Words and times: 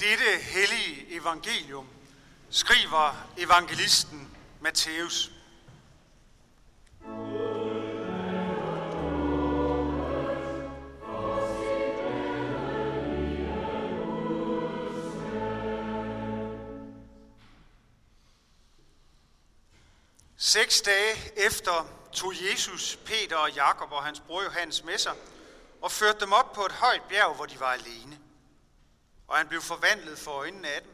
Dette 0.00 0.38
hellige 0.38 1.14
evangelium 1.14 1.88
skriver 2.50 3.28
evangelisten 3.36 4.36
Matthæus. 4.60 5.30
Seks 20.36 20.80
dage 20.82 21.16
efter 21.36 21.86
tog 22.12 22.32
Jesus, 22.50 22.98
Peter 23.04 23.36
og 23.36 23.50
Jakob 23.50 23.92
og 23.92 24.04
hans 24.04 24.20
bror 24.20 24.42
Johannes 24.42 24.84
med 24.84 24.98
sig 24.98 25.12
og 25.82 25.92
førte 25.92 26.20
dem 26.20 26.32
op 26.32 26.52
på 26.52 26.66
et 26.66 26.72
højt 26.72 27.02
bjerg, 27.08 27.34
hvor 27.34 27.46
de 27.46 27.60
var 27.60 27.72
alene. 27.72 28.18
Og 29.26 29.36
han 29.36 29.48
blev 29.48 29.62
forvandlet 29.62 30.18
for 30.18 30.30
øjnene 30.30 30.68
af 30.68 30.82
dem. 30.82 30.90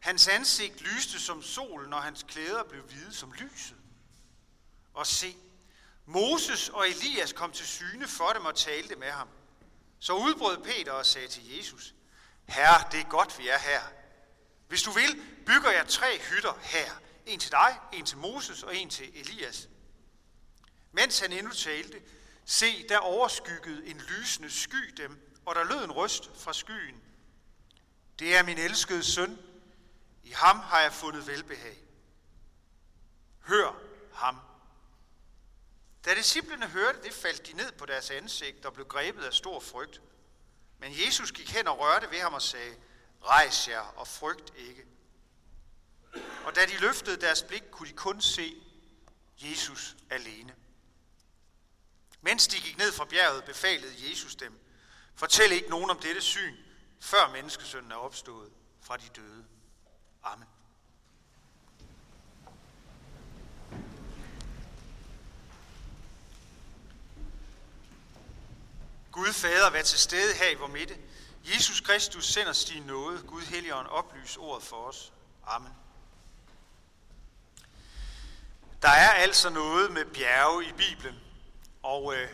Hans 0.00 0.28
ansigt 0.28 0.80
lyste 0.80 1.20
som 1.20 1.42
solen, 1.42 1.92
og 1.92 2.02
hans 2.02 2.24
klæder 2.28 2.62
blev 2.64 2.82
hvide 2.82 3.14
som 3.14 3.32
lyset. 3.32 3.76
Og 4.94 5.06
se, 5.06 5.36
Moses 6.06 6.68
og 6.68 6.88
Elias 6.88 7.32
kom 7.32 7.52
til 7.52 7.66
syne 7.66 8.08
for 8.08 8.32
dem 8.32 8.44
og 8.44 8.54
talte 8.54 8.96
med 8.96 9.10
ham. 9.10 9.28
Så 9.98 10.12
udbrød 10.12 10.58
Peter 10.58 10.92
og 10.92 11.06
sagde 11.06 11.28
til 11.28 11.56
Jesus, 11.56 11.94
Herre, 12.44 12.84
det 12.92 13.00
er 13.00 13.08
godt, 13.08 13.38
vi 13.38 13.48
er 13.48 13.58
her. 13.58 13.80
Hvis 14.68 14.82
du 14.82 14.90
vil, 14.90 15.22
bygger 15.46 15.70
jeg 15.70 15.88
tre 15.88 16.18
hytter 16.18 16.58
her. 16.62 16.92
En 17.26 17.40
til 17.40 17.50
dig, 17.50 17.80
en 17.92 18.06
til 18.06 18.18
Moses 18.18 18.62
og 18.62 18.76
en 18.76 18.90
til 18.90 19.20
Elias. 19.20 19.68
Mens 20.92 21.18
han 21.18 21.32
endnu 21.32 21.52
talte, 21.52 22.02
se, 22.44 22.88
der 22.88 22.98
overskyggede 22.98 23.86
en 23.86 24.00
lysende 24.00 24.50
sky 24.50 24.94
dem, 24.96 25.40
og 25.46 25.54
der 25.54 25.64
lød 25.64 25.84
en 25.84 25.92
røst 25.92 26.30
fra 26.40 26.52
skyen. 26.52 27.02
Det 28.18 28.36
er 28.36 28.42
min 28.42 28.58
elskede 28.58 29.02
søn. 29.02 29.38
I 30.22 30.30
ham 30.30 30.60
har 30.60 30.80
jeg 30.80 30.92
fundet 30.92 31.26
velbehag. 31.26 31.78
Hør 33.40 33.72
ham. 34.12 34.38
Da 36.04 36.14
disciplene 36.14 36.66
hørte 36.66 37.02
det, 37.02 37.12
faldt 37.12 37.46
de 37.46 37.52
ned 37.52 37.72
på 37.72 37.86
deres 37.86 38.10
ansigt 38.10 38.64
og 38.64 38.72
blev 38.72 38.86
grebet 38.86 39.24
af 39.24 39.32
stor 39.32 39.60
frygt. 39.60 40.00
Men 40.78 40.92
Jesus 41.06 41.32
gik 41.32 41.50
hen 41.50 41.68
og 41.68 41.78
rørte 41.78 42.10
ved 42.10 42.20
ham 42.20 42.34
og 42.34 42.42
sagde, 42.42 42.76
Rejs 43.22 43.68
jer 43.68 43.80
og 43.80 44.08
frygt 44.08 44.52
ikke. 44.56 44.86
Og 46.44 46.56
da 46.56 46.66
de 46.66 46.80
løftede 46.80 47.20
deres 47.20 47.42
blik, 47.42 47.62
kunne 47.70 47.88
de 47.88 47.96
kun 47.96 48.20
se 48.20 48.54
Jesus 49.38 49.96
alene. 50.10 50.54
Mens 52.20 52.48
de 52.48 52.60
gik 52.60 52.78
ned 52.78 52.92
fra 52.92 53.04
bjerget, 53.04 53.44
befalede 53.44 54.10
Jesus 54.10 54.34
dem, 54.34 54.58
fortæl 55.14 55.52
ikke 55.52 55.70
nogen 55.70 55.90
om 55.90 55.98
dette 55.98 56.20
syn, 56.20 56.56
før 57.04 57.28
menneskesønnen 57.32 57.92
er 57.92 57.96
opstået 57.96 58.52
fra 58.80 58.96
de 58.96 59.08
døde. 59.16 59.44
Amen. 60.22 60.48
Gud 69.12 69.32
Fader, 69.32 69.70
vær 69.70 69.82
til 69.82 69.98
stede 69.98 70.34
her 70.34 70.48
i 70.50 70.54
vor 70.54 70.66
midte. 70.66 70.96
Jesus 71.44 71.80
Kristus 71.80 72.26
sender 72.26 72.64
din 72.68 72.82
nåde. 72.82 73.22
Gud 73.22 73.42
Helligånd, 73.42 73.86
oplys 73.86 74.36
ordet 74.36 74.64
for 74.64 74.76
os. 74.76 75.12
Amen. 75.46 75.72
Der 78.82 78.88
er 78.88 79.10
altså 79.10 79.50
noget 79.50 79.92
med 79.92 80.04
bjerge 80.04 80.64
i 80.64 80.72
Bibelen. 80.72 81.20
Og 81.82 82.14
øh, 82.16 82.28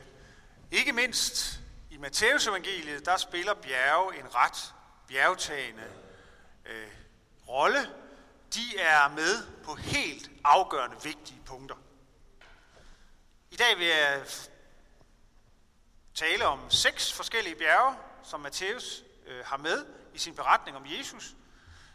ikke 0.71 0.93
mindst 0.93 1.60
i 1.91 1.97
Matteus 1.97 2.47
evangeliet, 2.47 3.07
der 3.07 3.17
spiller 3.17 3.55
bjerge 3.55 4.19
en 4.19 4.35
ret 4.35 4.75
bjergtagende 5.07 5.93
øh, 6.67 6.89
rolle. 7.49 7.91
De 8.55 8.79
er 8.79 9.09
med 9.09 9.63
på 9.65 9.75
helt 9.75 10.31
afgørende 10.45 10.97
vigtige 11.03 11.41
punkter. 11.47 11.77
I 13.51 13.57
dag 13.57 13.79
vil 13.79 13.87
jeg 13.87 14.23
tale 16.15 16.47
om 16.47 16.71
seks 16.71 17.13
forskellige 17.13 17.57
bjerge, 17.57 17.97
som 18.23 18.41
Matthæus 18.41 19.05
øh, 19.27 19.45
har 19.45 19.57
med 19.57 19.87
i 20.15 20.19
sin 20.19 20.35
beretning 20.35 20.77
om 20.77 20.85
Jesus. 20.87 21.35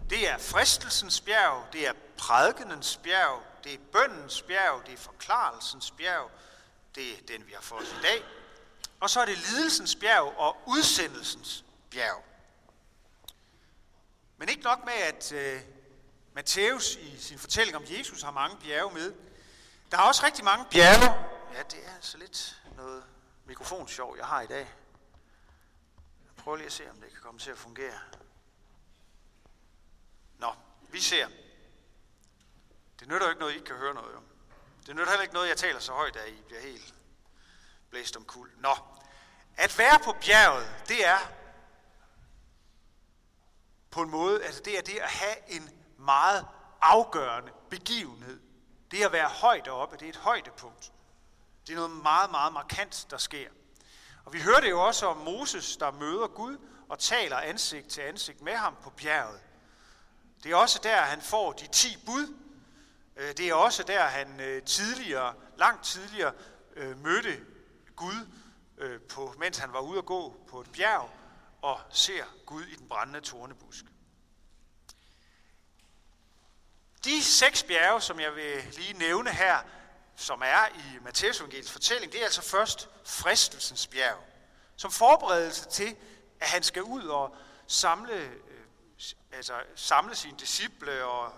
Det 0.09 0.29
er 0.29 0.37
fristelsens 0.37 1.21
bjerg, 1.21 1.67
det 1.73 1.87
er 1.87 1.93
prædikenens 2.17 2.99
bjerg, 3.03 3.43
det 3.63 3.73
er 3.73 3.77
bøndens 3.91 4.41
bjerg, 4.41 4.85
det 4.85 4.93
er 4.93 4.97
forklarelsens 4.97 5.91
bjerg, 5.91 6.31
det 6.95 7.11
er 7.11 7.17
den, 7.27 7.47
vi 7.47 7.53
har 7.53 7.61
fået 7.61 7.87
i 7.87 8.01
dag. 8.01 8.23
Og 8.99 9.09
så 9.09 9.19
er 9.19 9.25
det 9.25 9.37
lidelsens 9.37 9.95
bjerg 9.95 10.33
og 10.37 10.57
udsendelsens 10.65 11.65
bjerg. 11.91 12.23
Men 14.37 14.49
ikke 14.49 14.63
nok 14.63 14.85
med, 14.85 14.93
at 14.93 15.31
øh, 15.31 15.55
uh, 15.55 15.61
Matthæus 16.35 16.95
i 16.95 17.17
sin 17.17 17.39
fortælling 17.39 17.77
om 17.77 17.83
Jesus 17.87 18.21
har 18.21 18.31
mange 18.31 18.57
bjerge 18.57 18.93
med. 18.93 19.13
Der 19.91 19.97
er 19.97 20.01
også 20.01 20.25
rigtig 20.25 20.45
mange 20.45 20.65
bjerge. 20.71 21.29
Ja, 21.53 21.63
det 21.63 21.79
er 21.85 21.95
altså 21.95 22.17
lidt 22.17 22.61
noget 22.75 23.03
mikrofonsjov, 23.45 24.17
jeg 24.17 24.25
har 24.25 24.41
i 24.41 24.47
dag. 24.47 24.73
Jeg 26.25 26.43
prøver 26.43 26.57
lige 26.57 26.65
at 26.65 26.73
se, 26.73 26.89
om 26.89 27.01
det 27.01 27.09
kan 27.11 27.21
komme 27.21 27.39
til 27.39 27.51
at 27.51 27.57
fungere. 27.57 27.99
Nå, 30.37 30.53
vi 30.89 30.99
ser. 30.99 31.27
Det 32.99 33.07
nytter 33.07 33.27
jo 33.27 33.29
ikke 33.29 33.39
noget, 33.39 33.53
I 33.53 33.55
ikke 33.55 33.67
kan 33.67 33.75
høre 33.75 33.93
noget. 33.93 34.13
Jo. 34.13 34.19
Det 34.85 34.95
nytter 34.95 35.09
heller 35.11 35.21
ikke 35.21 35.33
noget, 35.33 35.49
jeg 35.49 35.57
taler 35.57 35.79
så 35.79 35.91
højt, 35.91 36.15
at 36.15 36.29
I 36.29 36.41
bliver 36.47 36.61
helt 36.61 36.93
blæst 37.95 38.17
om 38.17 38.25
kul. 38.25 38.49
Nå, 38.57 38.75
at 39.57 39.77
være 39.77 39.99
på 40.03 40.15
bjerget, 40.21 40.67
det 40.87 41.05
er 41.05 41.17
på 43.91 44.01
en 44.01 44.09
måde, 44.09 44.43
altså 44.43 44.61
det 44.65 44.77
er 44.77 44.81
det 44.81 44.97
at 44.97 45.09
have 45.09 45.51
en 45.51 45.69
meget 45.97 46.47
afgørende 46.81 47.51
begivenhed. 47.69 48.39
Det 48.91 49.03
at 49.03 49.11
være 49.11 49.27
højt 49.27 49.67
oppe, 49.67 49.97
det 49.97 50.05
er 50.05 50.09
et 50.09 50.15
højdepunkt. 50.15 50.91
Det 51.67 51.73
er 51.73 51.75
noget 51.75 51.91
meget, 51.91 52.31
meget 52.31 52.53
markant, 52.53 53.07
der 53.09 53.17
sker. 53.17 53.49
Og 54.25 54.33
vi 54.33 54.41
hørte 54.41 54.69
jo 54.69 54.85
også 54.85 55.07
om 55.07 55.17
Moses, 55.17 55.77
der 55.77 55.91
møder 55.91 56.27
Gud 56.27 56.57
og 56.89 56.99
taler 56.99 57.37
ansigt 57.37 57.87
til 57.87 58.01
ansigt 58.01 58.41
med 58.41 58.55
ham 58.55 58.75
på 58.83 58.89
bjerget. 58.89 59.41
Det 60.43 60.51
er 60.51 60.55
også 60.55 60.79
der, 60.83 61.01
han 61.01 61.21
får 61.21 61.51
de 61.51 61.67
ti 61.67 61.97
bud. 62.05 62.37
Øh, 63.17 63.37
det 63.37 63.49
er 63.49 63.53
også 63.53 63.83
der, 63.83 64.03
han 64.03 64.39
øh, 64.39 64.63
tidligere, 64.63 65.33
langt 65.57 65.83
tidligere, 65.83 66.33
øh, 66.75 67.03
mødte 67.03 67.54
Gud, 67.95 68.27
øh, 68.77 69.01
på, 69.01 69.35
mens 69.37 69.57
han 69.57 69.73
var 69.73 69.79
ude 69.79 69.97
at 69.97 70.05
gå 70.05 70.35
på 70.47 70.61
et 70.61 70.71
bjerg 70.71 71.09
og 71.61 71.81
ser 71.89 72.25
Gud 72.45 72.63
i 72.63 72.75
den 72.75 72.87
brændende 72.87 73.21
tornebusk. 73.21 73.85
De 77.03 77.23
seks 77.23 77.63
bjerge, 77.63 78.01
som 78.01 78.19
jeg 78.19 78.35
vil 78.35 78.63
lige 78.77 78.93
nævne 78.93 79.31
her, 79.31 79.59
som 80.15 80.41
er 80.45 80.67
i 80.75 80.99
Matteus 81.01 81.39
evangeliets 81.39 81.71
fortælling, 81.71 82.11
det 82.11 82.19
er 82.19 82.25
altså 82.25 82.41
først 82.41 82.89
fristelsens 83.05 83.87
bjerg, 83.87 84.23
som 84.75 84.91
forberedelse 84.91 85.69
til, 85.69 85.95
at 86.39 86.47
han 86.47 86.63
skal 86.63 86.83
ud 86.83 87.03
og 87.03 87.35
samle, 87.67 88.13
øh, 88.13 88.35
altså 89.31 89.53
samle 89.75 90.15
sine 90.15 90.37
disciple 90.37 91.05
og 91.05 91.33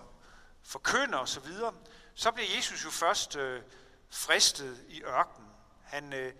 forkynde 0.64 1.20
osv., 1.20 1.34
så, 1.34 1.40
videre, 1.40 1.74
så 2.16 2.32
bliver 2.32 2.56
Jesus 2.56 2.86
jo 2.86 2.90
først 2.90 3.36
øh, 3.36 3.62
fristet 4.10 4.86
i 4.88 5.04
ørkenen. 5.04 5.47
Han 5.88 6.14
øh, 6.14 6.34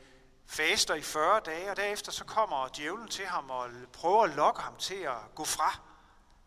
faster 0.48 0.94
i 0.94 1.02
40 1.02 1.40
dage, 1.40 1.72
og 1.72 1.78
derefter 1.78 2.12
så 2.12 2.26
kommer 2.26 2.68
djævlen 2.68 3.08
til 3.08 3.26
ham 3.26 3.50
og 3.50 3.70
prøver 3.94 4.24
at 4.24 4.30
lokke 4.30 4.62
ham 4.62 4.78
til 4.78 4.96
at 4.96 5.36
gå 5.36 5.46
fra 5.46 5.80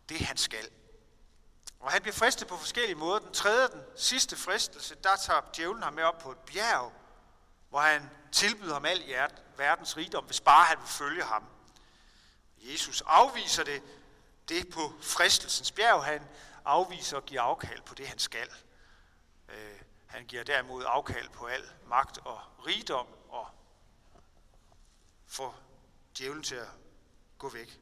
det, 0.08 0.20
han 0.20 0.36
skal. 0.36 0.68
Og 1.80 1.90
han 1.90 2.02
bliver 2.02 2.14
fristet 2.14 2.48
på 2.48 2.56
forskellige 2.56 2.94
måder. 2.94 3.18
Den 3.18 3.32
tredje, 3.32 3.68
den 3.68 3.82
sidste 3.96 4.36
fristelse, 4.36 4.94
der 4.94 5.16
tager 5.16 5.40
djævlen 5.56 5.82
ham 5.82 5.92
med 5.92 6.02
op 6.02 6.18
på 6.18 6.30
et 6.30 6.38
bjerg, 6.38 6.92
hvor 7.68 7.80
han 7.80 8.10
tilbyder 8.32 8.72
ham 8.72 8.84
al 8.84 9.02
hjert, 9.02 9.42
verdens 9.56 9.96
rigdom, 9.96 10.24
hvis 10.24 10.40
bare 10.40 10.64
han 10.64 10.78
vil 10.78 10.88
følge 10.88 11.22
ham. 11.22 11.44
Jesus 12.58 13.02
afviser 13.06 13.64
det, 13.64 13.82
det 14.48 14.68
på 14.68 14.92
fristelsens 15.02 15.72
bjerg. 15.72 16.04
Han 16.04 16.28
afviser 16.64 17.16
at 17.16 17.26
give 17.26 17.40
afkald 17.40 17.82
på 17.82 17.94
det, 17.94 18.08
han 18.08 18.18
skal. 18.18 18.48
Øh, 19.48 19.80
han 20.10 20.26
giver 20.26 20.44
derimod 20.44 20.84
afkald 20.86 21.28
på 21.28 21.46
al 21.46 21.70
magt 21.86 22.18
og 22.18 22.40
rigdom 22.66 23.06
og 23.28 23.48
får 25.26 25.60
djævlen 26.18 26.42
til 26.42 26.54
at 26.54 26.68
gå 27.38 27.48
væk. 27.48 27.80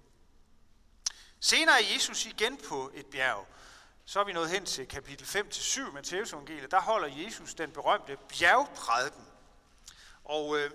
Senere 1.40 1.82
er 1.82 1.92
Jesus 1.94 2.26
igen 2.26 2.60
på 2.68 2.90
et 2.94 3.06
bjerg, 3.06 3.46
så 4.04 4.20
er 4.20 4.24
vi 4.24 4.32
nået 4.32 4.50
hen 4.50 4.66
til 4.66 4.88
kapitel 4.88 5.26
5-7 5.26 5.90
Matteus 5.90 6.32
evangeliet. 6.32 6.70
Der 6.70 6.80
holder 6.80 7.08
Jesus 7.24 7.54
den 7.54 7.70
berømte 7.70 8.16
bjergprædiken. 8.16 9.24
Og 10.24 10.58
øh, 10.58 10.70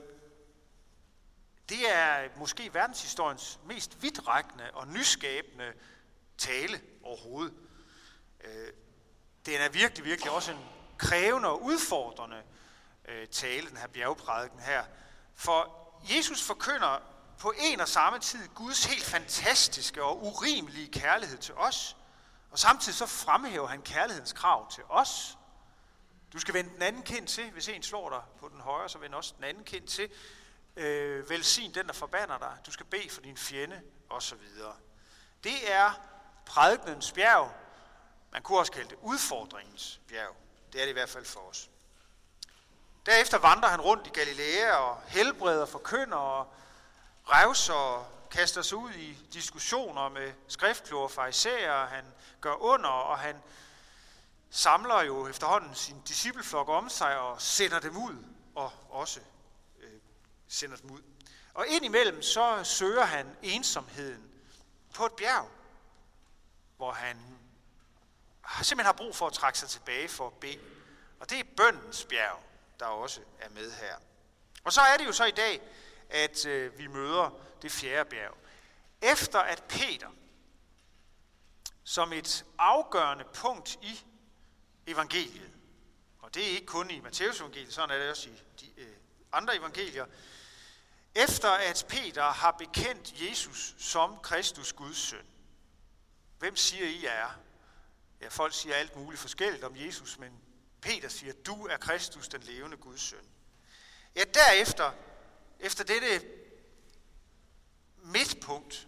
det 1.69 1.91
er 1.91 2.29
måske 2.37 2.73
verdenshistoriens 2.73 3.59
mest 3.65 4.01
vidtrækkende 4.01 4.71
og 4.73 4.87
nyskabende 4.87 5.73
tale 6.37 6.81
overhovedet. 7.03 7.53
Øh, 8.43 8.73
den 9.45 9.61
er 9.61 9.69
virkelig, 9.69 10.05
virkelig 10.05 10.31
også 10.31 10.51
en 10.51 10.82
krævende 11.03 11.49
og 11.49 11.63
udfordrende 11.63 12.41
øh, 13.05 13.27
tale, 13.27 13.69
den 13.69 13.77
her 13.77 13.87
bjergprædiken 13.87 14.59
her. 14.59 14.83
For 15.35 15.83
Jesus 16.15 16.41
forkynder 16.41 16.99
på 17.39 17.53
en 17.59 17.79
og 17.79 17.87
samme 17.87 18.19
tid 18.19 18.47
Guds 18.47 18.85
helt 18.85 19.03
fantastiske 19.03 20.03
og 20.03 20.25
urimelige 20.25 20.91
kærlighed 20.91 21.37
til 21.37 21.53
os, 21.53 21.97
og 22.51 22.59
samtidig 22.59 22.97
så 22.97 23.05
fremhæver 23.05 23.67
han 23.67 23.81
kærlighedens 23.81 24.33
krav 24.33 24.71
til 24.71 24.83
os. 24.89 25.37
Du 26.33 26.39
skal 26.39 26.53
vende 26.53 26.73
den 26.73 26.81
anden 26.81 27.03
kind 27.03 27.27
til. 27.27 27.51
Hvis 27.51 27.69
en 27.69 27.83
slår 27.83 28.09
dig 28.09 28.21
på 28.39 28.49
den 28.49 28.61
højre, 28.61 28.89
så 28.89 28.97
vend 28.97 29.13
også 29.13 29.33
den 29.37 29.43
anden 29.43 29.63
kind 29.63 29.87
til. 29.87 30.09
Øh, 30.75 31.29
velsign 31.29 31.73
den, 31.73 31.87
der 31.87 31.93
forbander 31.93 32.37
dig. 32.37 32.57
Du 32.65 32.71
skal 32.71 32.85
bede 32.85 33.09
for 33.09 33.21
din 33.21 33.37
fjende, 33.37 33.81
osv. 34.09 34.39
Det 35.43 35.71
er 35.71 35.91
prædiknens 36.45 37.11
bjerg. 37.11 37.51
Man 38.31 38.41
kunne 38.41 38.59
også 38.59 38.71
kalde 38.71 38.89
det 38.89 38.97
udfordringens 39.01 40.01
bjerg. 40.07 40.42
Det 40.73 40.81
er 40.81 40.85
det 40.85 40.89
i 40.89 40.93
hvert 40.93 41.09
fald 41.09 41.25
for 41.25 41.39
os. 41.39 41.69
Derefter 43.05 43.37
vandrer 43.37 43.69
han 43.69 43.81
rundt 43.81 44.07
i 44.07 44.09
Galilea 44.09 44.75
og 44.75 45.01
helbreder, 45.07 45.65
forkynder 45.65 46.17
og 46.17 46.53
revser 47.25 47.73
og 47.73 48.07
kaster 48.31 48.61
sig 48.61 48.77
ud 48.77 48.91
i 48.91 49.17
diskussioner 49.33 50.09
med 50.09 50.33
skriftkloge 50.47 51.09
farisæer. 51.09 51.85
Han 51.85 52.05
gør 52.41 52.53
under, 52.53 52.89
og 52.89 53.19
han 53.19 53.43
samler 54.49 55.01
jo 55.01 55.27
efterhånden 55.27 55.75
sin 55.75 56.01
discipleflok 56.07 56.69
om 56.69 56.89
sig 56.89 57.19
og 57.19 57.41
sender 57.41 57.79
dem 57.79 57.97
ud, 57.97 58.25
og 58.55 58.71
også 58.89 59.19
øh, 59.79 59.99
sender 60.47 60.77
dem 60.77 60.91
ud. 60.91 61.01
Og 61.53 61.67
indimellem 61.67 62.21
så 62.21 62.63
søger 62.63 63.05
han 63.05 63.37
ensomheden 63.41 64.31
på 64.93 65.05
et 65.05 65.13
bjerg, 65.13 65.49
hvor 66.77 66.91
han 66.91 67.32
simpelthen 68.61 68.85
har 68.85 68.93
brug 68.93 69.15
for 69.15 69.27
at 69.27 69.33
trække 69.33 69.59
sig 69.59 69.69
tilbage 69.69 70.09
for 70.09 70.27
at 70.27 70.33
bede. 70.33 70.59
Og 71.19 71.29
det 71.29 71.39
er 71.39 71.43
bøndens 71.57 72.05
bjerg, 72.05 72.43
der 72.79 72.85
også 72.85 73.21
er 73.39 73.49
med 73.49 73.71
her. 73.71 73.95
Og 74.63 74.73
så 74.73 74.81
er 74.81 74.97
det 74.97 75.05
jo 75.05 75.11
så 75.11 75.25
i 75.25 75.31
dag, 75.31 75.61
at 76.09 76.45
øh, 76.45 76.77
vi 76.77 76.87
møder 76.87 77.29
det 77.61 77.71
fjerde 77.71 78.09
bjerg. 78.09 78.37
Efter 79.01 79.39
at 79.39 79.63
Peter, 79.63 80.09
som 81.83 82.13
et 82.13 82.45
afgørende 82.57 83.25
punkt 83.33 83.79
i 83.81 84.05
evangeliet, 84.87 85.51
og 86.21 86.33
det 86.33 86.43
er 86.43 86.47
ikke 86.47 86.65
kun 86.65 86.91
i 86.91 86.99
Matteus 86.99 87.39
evangeliet, 87.39 87.73
sådan 87.73 87.89
er 87.89 87.99
det 87.99 88.09
også 88.09 88.29
i 88.29 88.41
de 88.59 88.81
øh, 88.81 88.95
andre 89.31 89.55
evangelier, 89.55 90.05
efter 91.15 91.51
at 91.51 91.85
Peter 91.89 92.23
har 92.23 92.51
bekendt 92.51 93.21
Jesus 93.21 93.75
som 93.77 94.17
Kristus 94.19 94.73
Guds 94.73 94.97
søn. 94.97 95.25
Hvem 96.39 96.55
siger 96.55 96.87
I 96.87 97.05
er? 97.05 97.39
Ja, 98.23 98.27
folk 98.27 98.53
siger 98.53 98.75
alt 98.75 98.95
muligt 98.95 99.21
forskelligt 99.21 99.63
om 99.63 99.75
Jesus, 99.75 100.19
men 100.19 100.31
Peter 100.81 101.09
siger, 101.09 101.33
du 101.45 101.65
er 101.67 101.77
Kristus, 101.77 102.27
den 102.27 102.41
levende 102.41 102.77
Guds 102.77 103.01
søn. 103.01 103.27
Ja, 104.15 104.23
derefter, 104.33 104.91
efter 105.59 105.83
dette 105.83 106.27
midtpunkt 107.97 108.87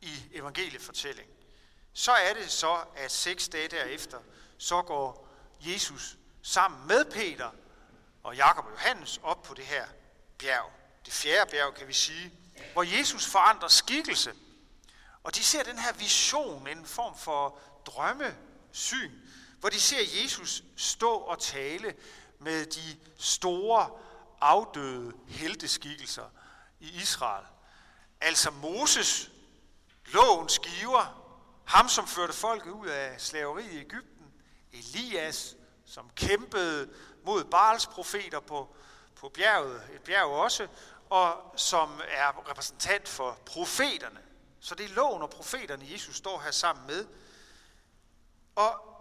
i 0.00 0.22
evangeliefortællingen, 0.32 1.34
så 1.92 2.12
er 2.12 2.34
det 2.34 2.50
så, 2.50 2.84
at 2.96 3.12
seks 3.12 3.48
dage 3.48 3.68
derefter, 3.68 4.18
så 4.58 4.82
går 4.82 5.28
Jesus 5.60 6.16
sammen 6.42 6.86
med 6.86 7.04
Peter 7.04 7.50
og 8.22 8.36
Jakob 8.36 8.64
og 8.64 8.70
Johannes 8.70 9.20
op 9.22 9.42
på 9.42 9.54
det 9.54 9.66
her 9.66 9.86
bjerg. 10.38 10.72
Det 11.04 11.12
fjerde 11.12 11.50
bjerg, 11.50 11.74
kan 11.74 11.88
vi 11.88 11.92
sige, 11.92 12.32
hvor 12.72 12.82
Jesus 12.82 13.26
forandrer 13.26 13.68
skikkelse. 13.68 14.34
Og 15.22 15.34
de 15.34 15.44
ser 15.44 15.62
den 15.62 15.78
her 15.78 15.92
vision, 15.92 16.68
en 16.68 16.86
form 16.86 17.18
for 17.18 17.60
drømme 17.86 18.36
syn, 18.76 19.12
hvor 19.60 19.68
de 19.68 19.80
ser 19.80 20.22
Jesus 20.22 20.62
stå 20.76 21.12
og 21.12 21.38
tale 21.38 21.94
med 22.38 22.66
de 22.66 22.96
store, 23.18 23.90
afdøde 24.40 25.12
helteskikkelser 25.28 26.30
i 26.80 26.88
Israel. 26.88 27.44
Altså 28.20 28.50
Moses, 28.50 29.30
lovens 30.06 30.58
giver, 30.58 31.22
ham 31.64 31.88
som 31.88 32.06
førte 32.06 32.32
folket 32.32 32.70
ud 32.70 32.86
af 32.86 33.20
slaveriet 33.20 33.72
i 33.72 33.78
Ægypten, 33.78 34.26
Elias, 34.72 35.56
som 35.86 36.10
kæmpede 36.16 36.90
mod 37.24 37.44
Baals 37.44 37.86
profeter 37.86 38.40
på, 38.40 38.76
på 39.16 39.28
bjerget, 39.28 39.82
et 39.94 40.00
bjerg 40.00 40.26
også, 40.26 40.68
og 41.10 41.52
som 41.56 42.00
er 42.08 42.50
repræsentant 42.50 43.08
for 43.08 43.38
profeterne. 43.46 44.20
Så 44.60 44.74
det 44.74 44.86
er 44.86 44.94
loven 44.94 45.22
og 45.22 45.30
profeterne, 45.30 45.86
Jesus 45.92 46.16
står 46.16 46.40
her 46.40 46.50
sammen 46.50 46.86
med. 46.86 47.06
Og 48.56 48.96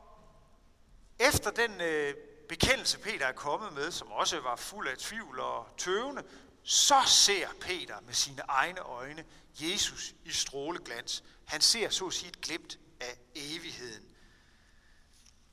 efter 1.20 1.52
den 1.52 1.82
øh, 1.82 2.14
bekendelse, 2.50 3.00
Peter 3.00 3.26
er 3.26 3.32
kommet 3.32 3.74
med, 3.74 3.92
som 3.92 4.12
også 4.12 4.40
var 4.40 4.56
fuld 4.56 4.88
af 4.88 4.98
tvivl 4.98 5.40
og 5.40 5.68
tøvende, 5.78 6.24
så 6.64 7.02
ser 7.06 7.48
Peter 7.62 8.02
med 8.02 8.14
sine 8.14 8.42
egne 8.48 8.80
øjne 8.80 9.26
Jesus 9.60 10.14
i 10.24 10.32
stråleglans. 10.32 11.24
Han 11.46 11.62
ser 11.62 11.90
så 11.90 12.08
at 12.08 12.14
sige 12.14 12.30
et 12.30 12.42
glimt 12.42 12.80
af 13.00 13.18
evigheden. 13.36 14.06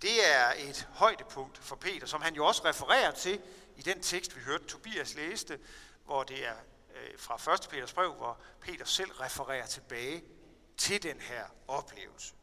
Det 0.02 0.32
er 0.32 0.52
et 0.56 0.88
højdepunkt 0.90 1.58
for 1.58 1.76
Peter, 1.76 2.06
som 2.06 2.22
han 2.22 2.34
jo 2.34 2.46
også 2.46 2.64
refererer 2.64 3.10
til 3.10 3.40
i 3.76 3.82
den 3.82 4.02
tekst, 4.02 4.36
vi 4.36 4.40
hørte 4.40 4.64
Tobias 4.64 5.14
læste, 5.14 5.58
hvor 6.04 6.22
det 6.22 6.46
er 6.46 6.54
øh, 6.94 7.18
fra 7.18 7.54
1. 7.54 7.68
Peters 7.70 7.92
brev, 7.92 8.14
hvor 8.14 8.40
Peter 8.60 8.84
selv 8.84 9.10
refererer 9.10 9.66
tilbage 9.66 10.22
til 10.76 11.02
den 11.02 11.20
her 11.20 11.44
oplevelse. 11.68 12.34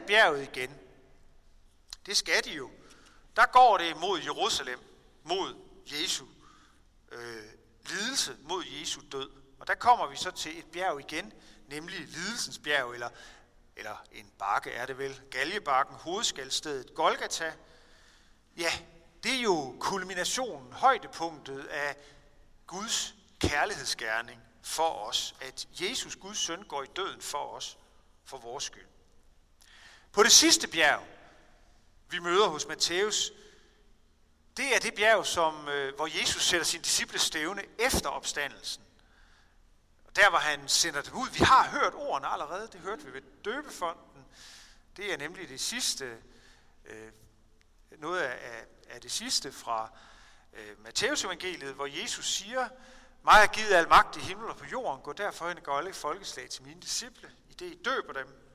Af 0.00 0.06
bjerget 0.06 0.42
igen, 0.42 0.78
det 2.06 2.16
skal 2.16 2.44
de 2.44 2.50
jo, 2.50 2.70
der 3.36 3.46
går 3.46 3.78
det 3.78 3.96
mod 3.96 4.20
Jerusalem, 4.20 4.78
mod 5.24 5.54
Jesu 5.86 6.26
øh, 7.12 7.42
lidelse, 7.86 8.36
mod 8.42 8.64
Jesu 8.64 9.00
død. 9.12 9.30
Og 9.58 9.66
der 9.66 9.74
kommer 9.74 10.06
vi 10.06 10.16
så 10.16 10.30
til 10.30 10.58
et 10.58 10.64
bjerg 10.72 11.00
igen, 11.00 11.32
nemlig 11.68 12.00
lidelsens 12.00 12.58
bjerg, 12.58 12.92
eller, 12.92 13.08
eller 13.76 14.04
en 14.12 14.32
bakke 14.38 14.70
er 14.70 14.86
det 14.86 14.98
vel, 14.98 15.20
Galjebakken, 15.30 15.96
hovedskaldstedet 15.96 16.94
Golgata. 16.94 17.52
Ja, 18.56 18.72
det 19.22 19.34
er 19.34 19.42
jo 19.42 19.76
kulminationen, 19.80 20.72
højdepunktet 20.72 21.64
af 21.64 21.96
Guds 22.66 23.14
kærlighedsgærning 23.38 24.40
for 24.62 25.08
os, 25.08 25.34
at 25.40 25.68
Jesus, 25.80 26.16
Guds 26.16 26.38
søn, 26.38 26.62
går 26.62 26.82
i 26.82 26.88
døden 26.96 27.20
for 27.20 27.56
os, 27.56 27.78
for 28.24 28.38
vores 28.38 28.64
skyld. 28.64 28.86
På 30.12 30.22
det 30.22 30.32
sidste 30.32 30.68
bjerg, 30.68 31.06
vi 32.08 32.18
møder 32.18 32.48
hos 32.48 32.66
Matthæus, 32.66 33.32
det 34.56 34.74
er 34.74 34.78
det 34.78 34.94
bjerg, 34.94 35.26
som, 35.26 35.68
øh, 35.68 35.94
hvor 35.94 36.18
Jesus 36.20 36.42
sætter 36.42 36.64
sin 36.64 36.82
disciple 36.82 37.18
stævne 37.18 37.62
efter 37.78 38.08
opstandelsen. 38.08 38.82
Og 40.04 40.16
der, 40.16 40.30
hvor 40.30 40.38
han 40.38 40.68
sender 40.68 41.02
dem 41.02 41.14
ud. 41.14 41.28
Vi 41.30 41.44
har 41.44 41.68
hørt 41.68 41.94
ordene 41.94 42.28
allerede, 42.28 42.68
det 42.72 42.80
hørte 42.80 43.04
vi 43.04 43.12
ved 43.12 43.22
døbefonden. 43.44 44.24
Det 44.96 45.12
er 45.12 45.16
nemlig 45.16 45.48
det 45.48 45.60
sidste, 45.60 46.18
øh, 46.84 47.12
noget 47.98 48.20
af, 48.20 48.66
af 48.88 49.00
det 49.00 49.12
sidste 49.12 49.52
fra 49.52 49.90
øh, 50.52 50.82
Matteus 50.82 51.24
evangeliet, 51.24 51.74
hvor 51.74 51.86
Jesus 51.86 52.26
siger, 52.26 52.68
mig 53.22 53.34
har 53.34 53.46
givet 53.46 53.72
al 53.72 53.88
magt 53.88 54.16
i 54.16 54.20
himmel 54.20 54.48
og 54.48 54.56
på 54.56 54.64
jorden, 54.64 55.02
gå 55.02 55.12
derfor 55.12 55.48
hen 55.48 55.56
og 55.58 55.62
gør 55.62 55.72
alle 55.72 55.92
folkeslag 55.92 56.50
til 56.50 56.62
mine 56.62 56.80
disciple, 56.80 57.30
i 57.48 57.52
det 57.52 57.66
I 57.66 57.82
døber 57.82 58.12
dem, 58.12 58.49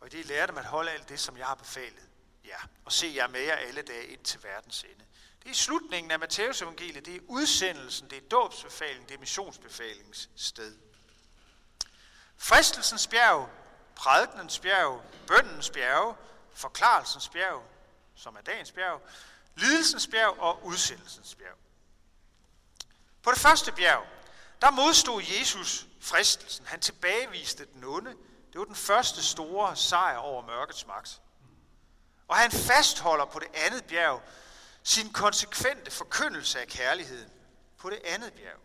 og 0.00 0.06
i 0.06 0.10
det 0.10 0.26
lærer 0.26 0.46
dem 0.46 0.58
at 0.58 0.64
holde 0.64 0.90
alt 0.90 1.08
det, 1.08 1.20
som 1.20 1.36
jeg 1.36 1.46
har 1.46 1.54
befalet 1.54 2.08
Ja, 2.44 2.56
og 2.84 2.92
se 2.92 3.12
jer 3.16 3.26
med 3.26 3.40
jer 3.40 3.54
alle 3.54 3.82
dage 3.82 4.06
ind 4.06 4.24
til 4.24 4.42
verdens 4.42 4.82
ende. 4.82 5.04
Det 5.42 5.50
er 5.50 5.54
slutningen 5.54 6.10
af 6.10 6.18
Matteus 6.18 6.62
evangeliet, 6.62 7.06
det 7.06 7.16
er 7.16 7.20
udsendelsen, 7.26 8.10
det 8.10 8.18
er 8.18 8.28
dåbsbefalingen, 8.28 9.08
det 9.08 9.14
er 9.14 9.18
missionsbefalingens 9.18 10.30
sted. 10.36 10.76
Fristelsens 12.36 13.06
bjerg, 13.06 13.50
prædiknens 13.94 14.58
bjerg, 14.58 15.02
bøndens 15.26 15.70
bjerg, 15.70 16.16
forklarelsens 16.52 17.28
bjerg, 17.28 17.64
som 18.14 18.36
er 18.36 18.40
dagens 18.40 18.72
bjerg, 18.72 19.02
lidelsens 19.56 20.06
bjerg 20.06 20.38
og 20.38 20.64
udsendelsens 20.64 21.34
bjerg. 21.34 21.56
På 23.22 23.30
det 23.30 23.38
første 23.38 23.72
bjerg, 23.72 24.06
der 24.62 24.70
modstod 24.70 25.22
Jesus 25.38 25.86
fristelsen. 26.00 26.66
Han 26.66 26.80
tilbageviste 26.80 27.66
den 27.66 27.84
onde. 27.84 28.16
Det 28.58 28.60
var 28.60 28.74
den 28.74 28.74
første 28.74 29.22
store 29.22 29.76
sejr 29.76 30.16
over 30.16 30.46
mørkets 30.46 30.86
magt. 30.86 31.22
Og 32.28 32.36
han 32.36 32.50
fastholder 32.50 33.24
på 33.24 33.38
det 33.38 33.48
andet 33.54 33.84
bjerg 33.84 34.22
sin 34.82 35.12
konsekvente 35.12 35.90
forkyndelse 35.90 36.60
af 36.60 36.66
kærligheden 36.66 37.30
på 37.76 37.90
det 37.90 38.00
andet 38.04 38.32
bjerg. 38.32 38.58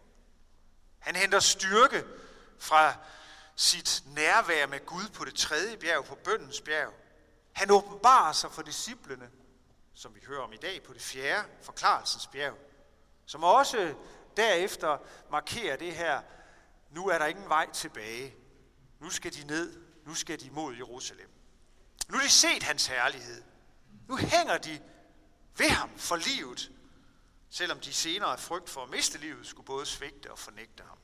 Han 1.00 1.16
henter 1.16 1.40
styrke 1.40 2.06
fra 2.60 2.94
sit 3.56 4.04
nærvær 4.06 4.68
med 4.68 4.86
Gud 4.86 5.10
på 5.14 5.26
det 5.26 5.36
tredje 5.36 5.78
bjerg, 5.78 6.06
på 6.06 6.16
bøndens 6.16 6.62
bjerg. 6.62 6.94
Han 7.52 7.72
åbenbarer 7.72 8.34
sig 8.34 8.52
for 8.52 8.62
disciplene, 8.62 9.30
som 9.94 10.16
vi 10.16 10.22
hører 10.28 10.44
om 10.44 10.54
i 10.54 10.58
dag, 10.58 10.84
på 10.84 10.94
det 10.94 11.02
fjerde 11.02 11.48
forklarelsens 11.62 12.28
bjerg, 12.28 12.58
som 13.26 13.44
også 13.44 13.96
derefter 14.38 14.98
markerer 15.32 15.76
det 15.76 15.96
her, 15.96 16.22
nu 16.90 17.08
er 17.08 17.18
der 17.18 17.26
ingen 17.26 17.50
vej 17.50 17.72
tilbage. 17.72 18.43
Nu 19.04 19.10
skal 19.10 19.34
de 19.34 19.44
ned, 19.44 19.80
nu 20.06 20.16
skal 20.16 20.40
de 20.40 20.50
mod 20.50 20.76
Jerusalem. 20.76 21.30
Nu 22.08 22.18
har 22.18 22.24
de 22.24 22.30
set 22.30 22.64
hans 22.64 22.88
herlighed. 22.88 23.44
Nu 24.08 24.18
hænger 24.18 24.58
de 24.58 24.82
ved 25.58 25.70
ham 25.70 25.90
for 25.98 26.16
livet, 26.16 26.72
selvom 27.50 27.80
de 27.80 27.94
senere 27.94 28.32
af 28.32 28.40
frygt 28.40 28.70
for 28.70 28.84
at 28.84 28.90
miste 28.90 29.18
livet 29.18 29.48
skulle 29.48 29.66
både 29.66 29.86
svigte 29.86 30.32
og 30.32 30.40
fornægte 30.40 30.84
ham. 30.84 30.98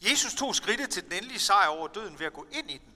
Jesus 0.00 0.34
tog 0.34 0.54
skridtet 0.54 0.90
til 0.90 1.04
den 1.04 1.12
endelige 1.12 1.38
sejr 1.38 1.66
over 1.66 1.88
døden 1.88 2.18
ved 2.18 2.26
at 2.26 2.32
gå 2.32 2.46
ind 2.50 2.70
i 2.70 2.78
den. 2.78 2.94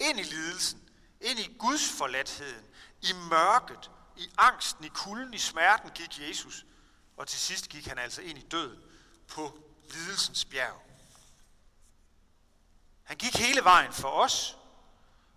Ind 0.00 0.20
i 0.20 0.22
lidelsen. 0.22 0.90
Ind 1.20 1.38
i 1.38 1.56
Guds 1.58 1.88
forladtheden. 1.88 2.64
I 3.02 3.12
mørket. 3.30 3.90
I 4.16 4.28
angsten. 4.38 4.84
I 4.84 4.88
kulden. 4.88 5.34
I 5.34 5.38
smerten 5.38 5.90
gik 5.90 6.28
Jesus. 6.28 6.66
Og 7.16 7.28
til 7.28 7.40
sidst 7.40 7.68
gik 7.68 7.86
han 7.86 7.98
altså 7.98 8.22
ind 8.22 8.38
i 8.38 8.46
døden 8.46 8.80
på 9.28 9.58
lidelsens 9.90 10.44
bjerg. 10.44 10.83
Han 13.04 13.16
gik 13.16 13.36
hele 13.36 13.64
vejen 13.64 13.92
for 13.92 14.08
os, 14.08 14.56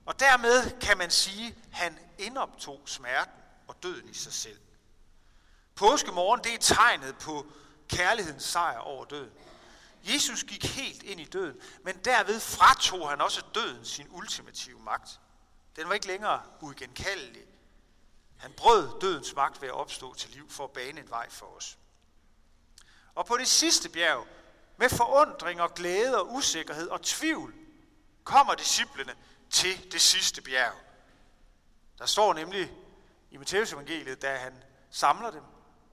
og 0.06 0.20
dermed 0.20 0.80
kan 0.80 0.98
man 0.98 1.12
sige, 1.12 1.48
at 1.48 1.78
han 1.78 2.00
indoptog 2.18 2.82
smerten 2.86 3.34
og 3.68 3.84
døden 3.84 4.10
i 4.10 4.14
sig 4.14 4.34
selv. 4.34 4.60
Påskemorgen, 5.76 6.44
det 6.44 6.54
er 6.54 6.58
tegnet 6.58 7.18
på 7.18 7.46
kærlighedens 7.90 8.44
sejr 8.44 8.78
over 8.78 9.06
døden. 9.06 9.32
Jesus 10.04 10.44
gik 10.44 10.66
helt 10.66 11.04
ind 11.04 11.20
i 11.20 11.26
døden, 11.26 11.62
men 11.84 11.98
derved 12.06 12.40
fratog 12.40 13.10
han 13.10 13.22
også 13.22 13.46
døden 13.56 13.86
sin 13.86 14.08
ultimative 14.10 14.80
magt. 14.80 15.20
Den 15.76 15.88
var 15.88 15.94
ikke 15.94 16.08
længere 16.08 16.42
uigenkaldelig. 16.62 17.44
Han 18.38 18.54
brød 18.54 19.00
dødens 19.02 19.36
magt 19.36 19.62
ved 19.62 19.68
at 19.68 19.74
opstå 19.74 20.14
til 20.14 20.30
liv 20.30 20.50
for 20.50 20.64
at 20.64 20.72
bane 20.72 21.00
en 21.00 21.10
vej 21.10 21.30
for 21.30 21.46
os. 21.46 21.78
Og 23.16 23.26
på 23.26 23.38
det 23.38 23.48
sidste 23.48 23.90
bjerg, 23.90 24.28
med 24.78 24.90
forundring 24.90 25.62
og 25.62 25.74
glæde 25.74 26.22
og 26.22 26.34
usikkerhed 26.34 26.88
og 26.88 27.02
tvivl, 27.02 27.54
kommer 28.24 28.56
disciplene 28.56 29.16
til 29.50 29.92
det 29.92 30.02
sidste 30.02 30.42
bjerg. 30.42 30.74
Der 31.98 32.06
står 32.06 32.34
nemlig 32.34 32.74
i 33.32 33.38
Matteus 33.38 33.74
evangeliet, 33.74 34.22
da 34.22 34.38
han 34.38 34.64
samler 34.92 35.32
dem, 35.32 35.44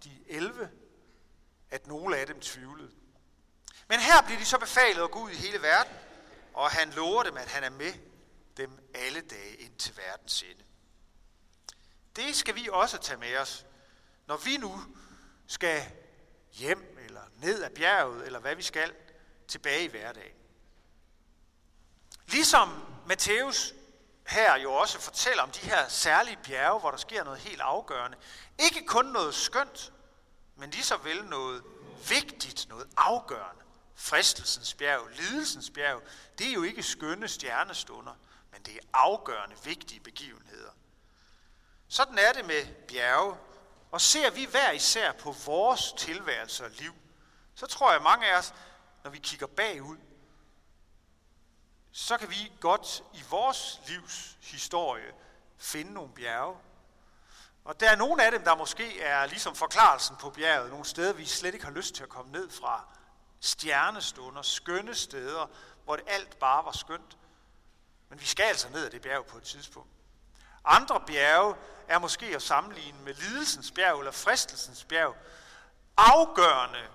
de 0.04 0.10
11, 0.26 0.70
at 1.70 1.86
nogle 1.86 2.16
af 2.16 2.26
dem 2.26 2.40
tvivlede. 2.40 2.90
Men 3.88 4.00
her 4.00 4.22
bliver 4.22 4.38
de 4.38 4.44
så 4.44 4.58
befalet 4.58 5.02
at 5.02 5.10
gå 5.10 5.20
ud 5.20 5.30
i 5.30 5.34
hele 5.34 5.62
verden, 5.62 5.92
og 6.54 6.70
han 6.70 6.90
lover 6.90 7.22
dem, 7.22 7.36
at 7.36 7.48
han 7.48 7.64
er 7.64 7.70
med 7.70 7.92
dem 8.56 8.90
alle 8.94 9.20
dage 9.20 9.54
ind 9.56 9.76
til 9.76 9.96
verdens 9.96 10.42
ende. 10.42 10.64
Det 12.16 12.36
skal 12.36 12.54
vi 12.54 12.68
også 12.72 12.98
tage 12.98 13.18
med 13.18 13.36
os, 13.36 13.66
når 14.26 14.36
vi 14.36 14.56
nu 14.56 14.80
skal 15.46 15.92
hjem 16.54 16.98
eller 17.04 17.20
ned 17.36 17.62
ad 17.62 17.70
bjerget, 17.70 18.26
eller 18.26 18.38
hvad 18.38 18.54
vi 18.54 18.62
skal, 18.62 18.94
tilbage 19.48 19.84
i 19.84 19.88
hverdagen. 19.88 20.36
Ligesom 22.26 22.84
Matthæus 23.06 23.74
her 24.26 24.56
jo 24.56 24.72
også 24.72 25.00
fortæller 25.00 25.42
om 25.42 25.50
de 25.50 25.60
her 25.60 25.88
særlige 25.88 26.38
bjerge, 26.44 26.80
hvor 26.80 26.90
der 26.90 26.98
sker 26.98 27.24
noget 27.24 27.40
helt 27.40 27.60
afgørende. 27.60 28.16
Ikke 28.58 28.86
kun 28.86 29.04
noget 29.04 29.34
skønt, 29.34 29.92
men 30.56 30.70
lige 30.70 30.82
så 30.84 30.96
vel 30.96 31.24
noget 31.24 31.62
vigtigt, 32.08 32.68
noget 32.68 32.88
afgørende. 32.96 33.62
Fristelsens 33.94 34.74
bjerg, 34.74 35.08
lidelsens 35.16 35.70
bjerg, 35.70 36.02
det 36.38 36.48
er 36.48 36.52
jo 36.52 36.62
ikke 36.62 36.82
skønne 36.82 37.28
stjernestunder, 37.28 38.14
men 38.52 38.62
det 38.62 38.74
er 38.74 38.80
afgørende 38.92 39.56
vigtige 39.64 40.00
begivenheder. 40.00 40.70
Sådan 41.88 42.18
er 42.18 42.32
det 42.32 42.46
med 42.46 42.66
bjerge, 42.88 43.36
og 43.94 44.00
ser 44.00 44.30
vi 44.30 44.44
hver 44.44 44.70
især 44.70 45.12
på 45.12 45.32
vores 45.46 45.92
tilværelse 45.92 46.64
og 46.64 46.70
liv, 46.70 46.94
så 47.54 47.66
tror 47.66 47.92
jeg 47.92 48.02
mange 48.02 48.26
af 48.26 48.38
os, 48.38 48.54
når 49.04 49.10
vi 49.10 49.18
kigger 49.18 49.46
bagud, 49.46 49.96
så 51.92 52.18
kan 52.18 52.30
vi 52.30 52.52
godt 52.60 53.04
i 53.12 53.22
vores 53.30 53.80
livs 53.86 54.38
historie 54.40 55.12
finde 55.58 55.92
nogle 55.92 56.12
bjerge. 56.14 56.56
Og 57.64 57.80
der 57.80 57.90
er 57.90 57.96
nogle 57.96 58.24
af 58.24 58.30
dem, 58.30 58.44
der 58.44 58.56
måske 58.56 59.00
er 59.00 59.26
ligesom 59.26 59.54
forklarelsen 59.54 60.16
på 60.16 60.30
bjerget, 60.30 60.70
nogle 60.70 60.84
steder, 60.84 61.12
vi 61.12 61.24
slet 61.24 61.54
ikke 61.54 61.66
har 61.66 61.72
lyst 61.72 61.94
til 61.94 62.02
at 62.02 62.08
komme 62.08 62.32
ned 62.32 62.50
fra. 62.50 62.84
Stjernestunder, 63.40 64.42
skønne 64.42 64.94
steder, 64.94 65.46
hvor 65.84 65.96
det 65.96 66.04
alt 66.08 66.38
bare 66.38 66.64
var 66.64 66.72
skønt. 66.72 67.16
Men 68.08 68.20
vi 68.20 68.26
skal 68.26 68.44
altså 68.44 68.68
ned 68.68 68.84
ad 68.84 68.90
det 68.90 69.02
bjerg 69.02 69.26
på 69.26 69.36
et 69.36 69.44
tidspunkt. 69.44 69.90
Andre 70.64 71.00
bjerge 71.06 71.54
er 71.88 71.98
måske 71.98 72.26
at 72.26 72.42
sammenligne 72.42 72.98
med 73.00 73.14
lidelsens 73.14 73.70
bjerg 73.70 73.98
eller 73.98 74.12
fristelsens 74.12 74.84
bjerg. 74.84 75.16
Afgørende 75.96 76.88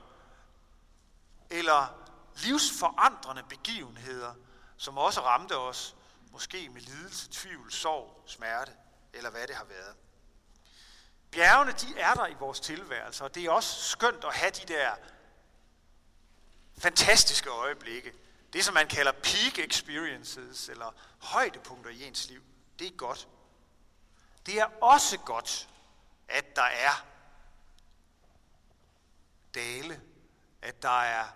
eller 1.50 1.96
livsforandrende 2.36 3.44
begivenheder, 3.50 4.34
som 4.78 4.98
også 4.98 5.22
ramte 5.22 5.58
os, 5.58 5.96
måske 6.32 6.70
med 6.70 6.82
lidelse, 6.82 7.30
tvivl, 7.32 7.72
sorg, 7.72 8.24
smerte, 8.26 8.72
eller 9.14 9.30
hvad 9.30 9.48
det 9.48 9.56
har 9.56 9.64
været. 9.64 9.96
Bjergene, 11.32 11.72
de 11.72 12.00
er 12.00 12.14
der 12.14 12.28
i 12.28 12.34
vores 12.34 12.60
tilværelse, 12.60 13.24
og 13.24 13.36
det 13.36 13.46
er 13.46 13.52
også 13.52 13.90
skønt 13.90 14.24
at 14.24 14.34
have 14.34 14.52
de 14.52 14.74
der 14.74 14.92
fantastiske 16.78 17.50
øjeblikke. 17.50 18.14
Det, 18.54 18.66
som 18.66 18.74
man 18.74 18.88
kalder 18.88 19.12
peak 19.12 19.60
experiences, 19.60 20.70
eller 20.70 20.94
højdepunkter 21.20 21.92
i 21.92 22.04
ens 22.04 22.30
liv. 22.30 22.44
Det 22.80 22.88
er 22.88 22.92
godt. 22.92 23.28
Det 24.46 24.60
er 24.60 24.66
også 24.82 25.18
godt, 25.18 25.70
at 26.28 26.56
der 26.56 26.62
er 26.62 27.06
dale, 29.56 30.02
at 30.62 30.82
der 30.82 31.02
er 31.02 31.28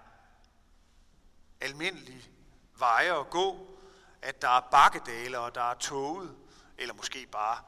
almindelige 1.62 2.30
veje 2.78 3.20
at 3.20 3.30
gå, 3.30 3.78
at 4.22 4.42
der 4.42 4.50
er 4.50 4.62
bakkedale, 4.72 5.40
og 5.40 5.56
der 5.56 5.72
er 5.72 5.74
toget, 5.74 6.38
eller 6.78 6.94
måske 6.94 7.28
bare, 7.28 7.64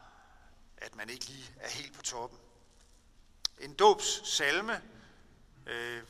at 0.77 0.95
man 0.95 1.09
ikke 1.09 1.25
lige 1.25 1.53
er 1.59 1.69
helt 1.69 1.93
på 1.93 2.01
toppen. 2.01 2.39
En 3.59 3.73
dobs 3.73 4.29
salme, 4.29 4.81
øh, 5.65 6.03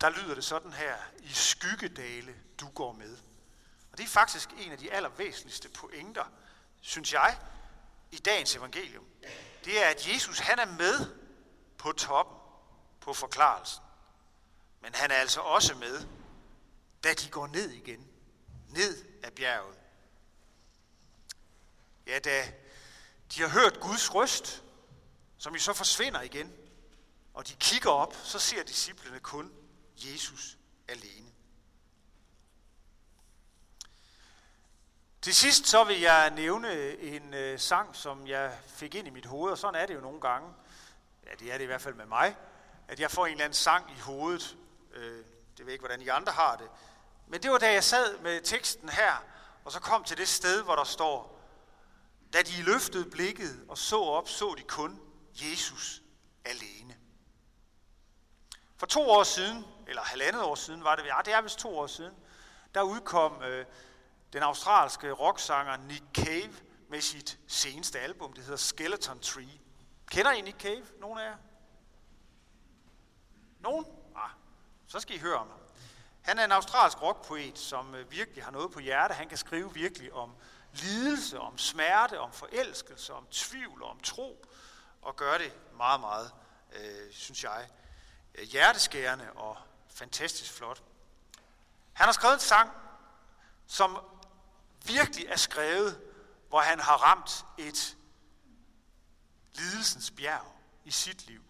der 0.00 0.10
lyder 0.10 0.34
det 0.34 0.44
sådan 0.44 0.72
her, 0.72 0.96
i 1.18 1.32
skyggedale 1.32 2.34
du 2.60 2.68
går 2.68 2.92
med. 2.92 3.18
Og 3.92 3.98
det 3.98 4.04
er 4.04 4.08
faktisk 4.08 4.50
en 4.58 4.72
af 4.72 4.78
de 4.78 4.92
allervæsentligste 4.92 5.68
pointer, 5.68 6.24
synes 6.80 7.12
jeg, 7.12 7.38
i 8.10 8.18
dagens 8.18 8.56
evangelium. 8.56 9.04
Det 9.64 9.82
er, 9.82 9.88
at 9.88 10.08
Jesus 10.08 10.38
han 10.38 10.58
er 10.58 10.66
med 10.66 11.16
på 11.78 11.92
toppen, 11.92 12.36
på 13.00 13.12
forklarelsen. 13.12 13.84
Men 14.80 14.94
han 14.94 15.10
er 15.10 15.14
altså 15.14 15.40
også 15.40 15.74
med, 15.74 16.06
da 17.04 17.14
de 17.14 17.30
går 17.30 17.46
ned 17.46 17.70
igen 17.70 18.10
ned 18.70 19.04
af 19.22 19.32
bjerget. 19.32 19.78
Ja, 22.06 22.18
da 22.18 22.52
de 23.34 23.40
har 23.40 23.48
hørt 23.48 23.80
Guds 23.80 24.14
røst, 24.14 24.64
som 25.38 25.54
jo 25.54 25.60
så 25.60 25.72
forsvinder 25.72 26.20
igen, 26.20 26.52
og 27.34 27.48
de 27.48 27.54
kigger 27.54 27.90
op, 27.90 28.14
så 28.24 28.38
ser 28.38 28.62
disciplene 28.62 29.20
kun 29.20 29.52
Jesus 29.96 30.58
alene. 30.88 31.32
Til 35.22 35.34
sidst 35.34 35.66
så 35.66 35.84
vil 35.84 36.00
jeg 36.00 36.30
nævne 36.30 36.72
øh, 36.72 37.14
en 37.14 37.34
øh, 37.34 37.58
sang, 37.58 37.96
som 37.96 38.26
jeg 38.26 38.58
fik 38.66 38.94
ind 38.94 39.06
i 39.06 39.10
mit 39.10 39.26
hoved, 39.26 39.52
og 39.52 39.58
sådan 39.58 39.80
er 39.80 39.86
det 39.86 39.94
jo 39.94 40.00
nogle 40.00 40.20
gange. 40.20 40.54
Ja, 41.26 41.30
det 41.38 41.52
er 41.52 41.58
det 41.58 41.64
i 41.64 41.66
hvert 41.66 41.80
fald 41.80 41.94
med 41.94 42.06
mig, 42.06 42.36
at 42.88 43.00
jeg 43.00 43.10
får 43.10 43.26
en 43.26 43.32
eller 43.32 43.44
anden 43.44 43.54
sang 43.54 43.90
i 43.90 44.00
hovedet. 44.00 44.56
Øh, 44.92 45.02
det 45.12 45.58
ved 45.58 45.66
jeg 45.66 45.72
ikke, 45.72 45.82
hvordan 45.82 46.02
I 46.02 46.08
andre 46.08 46.32
har 46.32 46.56
det. 46.56 46.68
Men 47.26 47.42
det 47.42 47.50
var 47.50 47.58
da 47.58 47.72
jeg 47.72 47.84
sad 47.84 48.18
med 48.18 48.40
teksten 48.40 48.88
her, 48.88 49.24
og 49.64 49.72
så 49.72 49.80
kom 49.80 50.04
til 50.04 50.16
det 50.16 50.28
sted, 50.28 50.62
hvor 50.62 50.76
der 50.76 50.84
står, 50.84 51.40
da 52.32 52.42
de 52.42 52.62
løftede 52.62 53.10
blikket 53.10 53.64
og 53.68 53.78
så 53.78 54.00
op, 54.00 54.28
så 54.28 54.54
de 54.58 54.62
kun 54.62 55.00
Jesus 55.34 56.02
alene. 56.44 56.96
For 58.76 58.86
to 58.86 59.10
år 59.10 59.22
siden, 59.22 59.64
eller 59.86 60.02
halvandet 60.02 60.42
år 60.42 60.54
siden 60.54 60.84
var 60.84 60.96
det, 60.96 61.04
ja 61.06 61.16
det 61.24 61.34
er 61.34 61.40
vist 61.40 61.58
to 61.58 61.78
år 61.78 61.86
siden, 61.86 62.14
der 62.74 62.82
udkom 62.82 63.42
øh, 63.42 63.66
den 64.32 64.42
australske 64.42 65.12
rocksanger 65.12 65.76
Nick 65.76 66.04
Cave 66.14 66.54
med 66.88 67.00
sit 67.00 67.38
seneste 67.46 68.00
album, 68.00 68.32
det 68.32 68.44
hedder 68.44 68.56
Skeleton 68.56 69.20
Tree. 69.20 69.60
Kender 70.06 70.32
I 70.32 70.40
Nick 70.40 70.60
Cave, 70.60 70.86
nogen 71.00 71.18
af 71.18 71.24
jer? 71.24 71.36
Nogen? 73.60 73.86
Ah, 74.16 74.30
så 74.86 75.00
skal 75.00 75.16
I 75.16 75.18
høre 75.18 75.36
om 75.36 75.48
ham. 75.48 75.58
Han 76.22 76.38
er 76.38 76.44
en 76.44 76.52
australsk 76.52 77.02
rockpoet, 77.02 77.58
som 77.58 77.94
øh, 77.94 78.10
virkelig 78.10 78.44
har 78.44 78.50
noget 78.50 78.72
på 78.72 78.80
hjerte. 78.80 79.14
Han 79.14 79.28
kan 79.28 79.38
skrive 79.38 79.74
virkelig 79.74 80.12
om 80.12 80.34
lidelse, 80.72 81.40
om 81.40 81.58
smerte, 81.58 82.20
om 82.20 82.32
forelskelse, 82.32 83.14
om 83.14 83.26
tvivl, 83.30 83.82
om 83.82 84.00
tro, 84.00 84.44
og 85.02 85.16
gøre 85.16 85.38
det 85.38 85.52
meget, 85.76 86.00
meget, 86.00 86.32
øh, 86.72 87.12
synes 87.12 87.44
jeg, 87.44 87.68
øh, 88.34 88.44
hjerteskærende 88.44 89.32
og 89.32 89.56
fantastisk 89.88 90.52
flot. 90.52 90.82
Han 91.92 92.04
har 92.04 92.12
skrevet 92.12 92.34
en 92.34 92.40
sang, 92.40 92.70
som 93.66 93.98
virkelig 94.86 95.26
er 95.26 95.36
skrevet, 95.36 96.00
hvor 96.48 96.60
han 96.60 96.80
har 96.80 96.96
ramt 96.96 97.44
et 97.58 97.96
lidelsens 99.54 100.10
bjerg 100.10 100.56
i 100.84 100.90
sit 100.90 101.26
liv. 101.26 101.42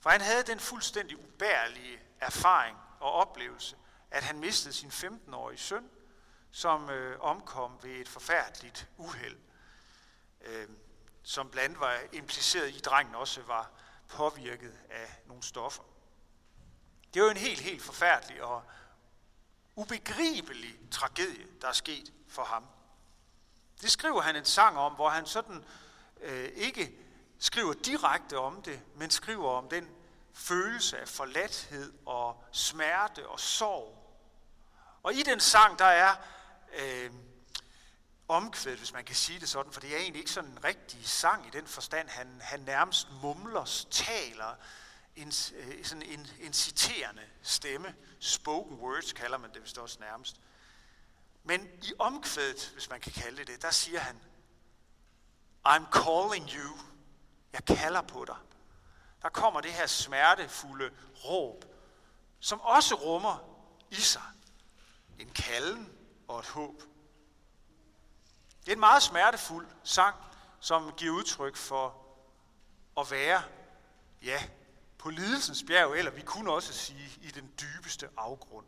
For 0.00 0.10
han 0.10 0.20
havde 0.20 0.42
den 0.42 0.60
fuldstændig 0.60 1.18
ubærlige 1.18 2.00
erfaring 2.20 2.78
og 3.00 3.12
oplevelse, 3.12 3.76
at 4.10 4.22
han 4.22 4.38
mistede 4.38 4.74
sin 4.74 4.90
15-årige 4.90 5.58
søn, 5.58 5.90
som 6.50 6.90
øh, 6.90 7.20
omkom 7.20 7.78
ved 7.82 7.90
et 7.90 8.08
forfærdeligt 8.08 8.88
uheld, 8.96 9.38
øh, 10.40 10.68
som 11.22 11.50
blandt 11.50 11.80
var 11.80 11.98
impliceret 12.12 12.68
i, 12.68 12.76
at 12.78 12.84
drengen 12.84 13.14
også 13.14 13.42
var 13.42 13.70
påvirket 14.08 14.78
af 14.90 15.22
nogle 15.26 15.42
stoffer. 15.42 15.82
Det 17.14 17.22
var 17.22 17.30
en 17.30 17.36
helt, 17.36 17.60
helt 17.60 17.82
forfærdelig 17.82 18.42
og 18.42 18.62
ubegribelig 19.76 20.78
tragedie, 20.90 21.46
der 21.60 21.68
er 21.68 21.72
sket 21.72 22.12
for 22.28 22.44
ham. 22.44 22.64
Det 23.80 23.90
skriver 23.90 24.20
han 24.20 24.36
en 24.36 24.44
sang 24.44 24.78
om, 24.78 24.92
hvor 24.92 25.08
han 25.08 25.26
sådan 25.26 25.64
øh, 26.20 26.50
ikke 26.54 26.92
skriver 27.38 27.72
direkte 27.72 28.38
om 28.38 28.62
det, 28.62 28.80
men 28.96 29.10
skriver 29.10 29.50
om 29.50 29.68
den 29.68 29.88
følelse 30.34 30.98
af 30.98 31.08
forladthed 31.08 31.92
og 32.06 32.44
smerte 32.52 33.28
og 33.28 33.40
sorg. 33.40 33.98
Og 35.02 35.14
i 35.14 35.22
den 35.22 35.40
sang, 35.40 35.78
der 35.78 35.84
er 35.84 36.16
øh, 36.78 37.10
omkvædet, 38.28 38.78
hvis 38.78 38.92
man 38.92 39.04
kan 39.04 39.16
sige 39.16 39.40
det 39.40 39.48
sådan, 39.48 39.72
for 39.72 39.80
det 39.80 39.94
er 39.94 39.98
egentlig 39.98 40.20
ikke 40.20 40.30
sådan 40.30 40.50
en 40.50 40.64
rigtig 40.64 41.08
sang 41.08 41.46
i 41.46 41.50
den 41.50 41.66
forstand. 41.66 42.08
Han, 42.08 42.40
han 42.40 42.60
nærmest 42.60 43.08
mumler, 43.22 43.86
taler 43.90 44.54
en, 45.16 45.32
øh, 45.54 45.84
sådan 45.84 46.02
en, 46.02 46.26
en 46.40 46.52
citerende 46.52 47.22
stemme. 47.42 47.94
Spoken 48.20 48.76
words 48.76 49.12
kalder 49.12 49.38
man 49.38 49.52
det 49.54 49.62
vist 49.62 49.78
også 49.78 50.00
nærmest. 50.00 50.40
Men 51.44 51.68
i 51.82 51.92
omkvædet, 51.98 52.70
hvis 52.72 52.90
man 52.90 53.00
kan 53.00 53.12
kalde 53.12 53.36
det 53.36 53.46
det, 53.46 53.62
der 53.62 53.70
siger 53.70 54.00
han, 54.00 54.20
I'm 55.68 55.90
calling 55.90 56.50
you. 56.50 56.78
Jeg 57.52 57.64
kalder 57.64 58.02
på 58.02 58.24
dig. 58.24 58.36
Der 59.22 59.28
kommer 59.28 59.60
det 59.60 59.72
her 59.72 59.86
smertefulde 59.86 60.90
råb, 61.24 61.64
som 62.40 62.60
også 62.60 62.94
rummer 62.94 63.38
i 63.90 63.94
sig 63.94 64.22
en 65.18 65.30
kalden 65.30 65.92
og 66.28 66.38
et 66.40 66.46
håb. 66.46 66.82
Det 68.60 68.68
er 68.68 68.72
en 68.72 68.80
meget 68.80 69.02
smertefuld 69.02 69.66
sang, 69.84 70.16
som 70.60 70.92
giver 70.96 71.14
udtryk 71.14 71.56
for 71.56 71.96
at 73.00 73.10
være, 73.10 73.42
ja, 74.22 74.42
på 75.02 75.10
lidelsens 75.10 75.64
bjerg, 75.66 75.98
eller 75.98 76.10
vi 76.10 76.22
kunne 76.22 76.52
også 76.52 76.72
sige 76.72 77.18
i 77.22 77.30
den 77.30 77.52
dybeste 77.60 78.08
afgrund. 78.16 78.66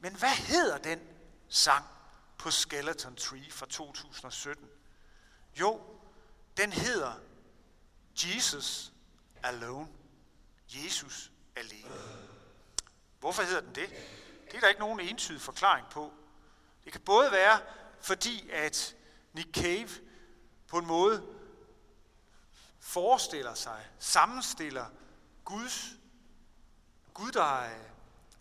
Men 0.00 0.14
hvad 0.14 0.30
hedder 0.30 0.78
den 0.78 1.00
sang 1.48 1.84
på 2.38 2.50
Skeleton 2.50 3.16
Tree 3.16 3.50
fra 3.50 3.66
2017? 3.66 4.68
Jo, 5.60 5.80
den 6.56 6.72
hedder 6.72 7.12
Jesus 8.14 8.92
Alone. 9.42 9.88
Jesus 10.68 11.30
alene. 11.56 11.90
Hvorfor 13.20 13.42
hedder 13.42 13.60
den 13.60 13.74
det? 13.74 13.88
Det 14.46 14.56
er 14.56 14.60
der 14.60 14.68
ikke 14.68 14.80
nogen 14.80 15.00
entydig 15.00 15.40
forklaring 15.40 15.86
på. 15.90 16.12
Det 16.84 16.92
kan 16.92 17.00
både 17.00 17.32
være, 17.32 17.60
fordi 18.00 18.50
at 18.50 18.96
Nick 19.32 19.54
Cave 19.54 19.88
på 20.68 20.78
en 20.78 20.86
måde 20.86 21.26
forestiller 22.78 23.54
sig, 23.54 23.86
sammenstiller 23.98 24.86
Guds, 25.44 25.96
Gud, 27.14 27.32
der 27.32 27.64
øh, 27.64 27.90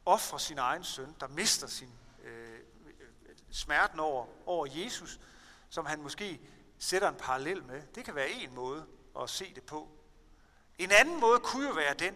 offrer 0.05 0.38
sin 0.38 0.58
egen 0.58 0.84
søn, 0.84 1.15
der 1.20 1.27
mister 1.27 1.67
sin 1.67 1.89
øh, 2.24 2.60
smerten 3.51 4.00
over, 4.00 4.27
over 4.46 4.67
Jesus, 4.70 5.20
som 5.70 5.86
han 5.86 6.01
måske 6.01 6.41
sætter 6.79 7.10
en 7.10 7.15
parallel 7.15 7.63
med. 7.63 7.81
Det 7.96 8.05
kan 8.05 8.15
være 8.15 8.29
en 8.29 8.55
måde 8.55 8.88
at 9.20 9.29
se 9.29 9.53
det 9.53 9.63
på. 9.63 9.89
En 10.77 10.91
anden 10.91 11.20
måde 11.20 11.39
kunne 11.39 11.67
jo 11.67 11.74
være 11.74 11.93
den, 11.93 12.15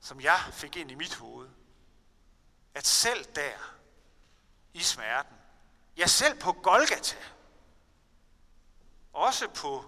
som 0.00 0.20
jeg 0.20 0.38
fik 0.52 0.76
ind 0.76 0.90
i 0.90 0.94
mit 0.94 1.14
hoved. 1.14 1.48
At 2.74 2.86
selv 2.86 3.24
der, 3.34 3.76
i 4.72 4.80
smerten, 4.80 5.36
ja 5.96 6.06
selv 6.06 6.38
på 6.40 6.52
Golgata, 6.52 7.16
også 9.12 9.48
på 9.48 9.84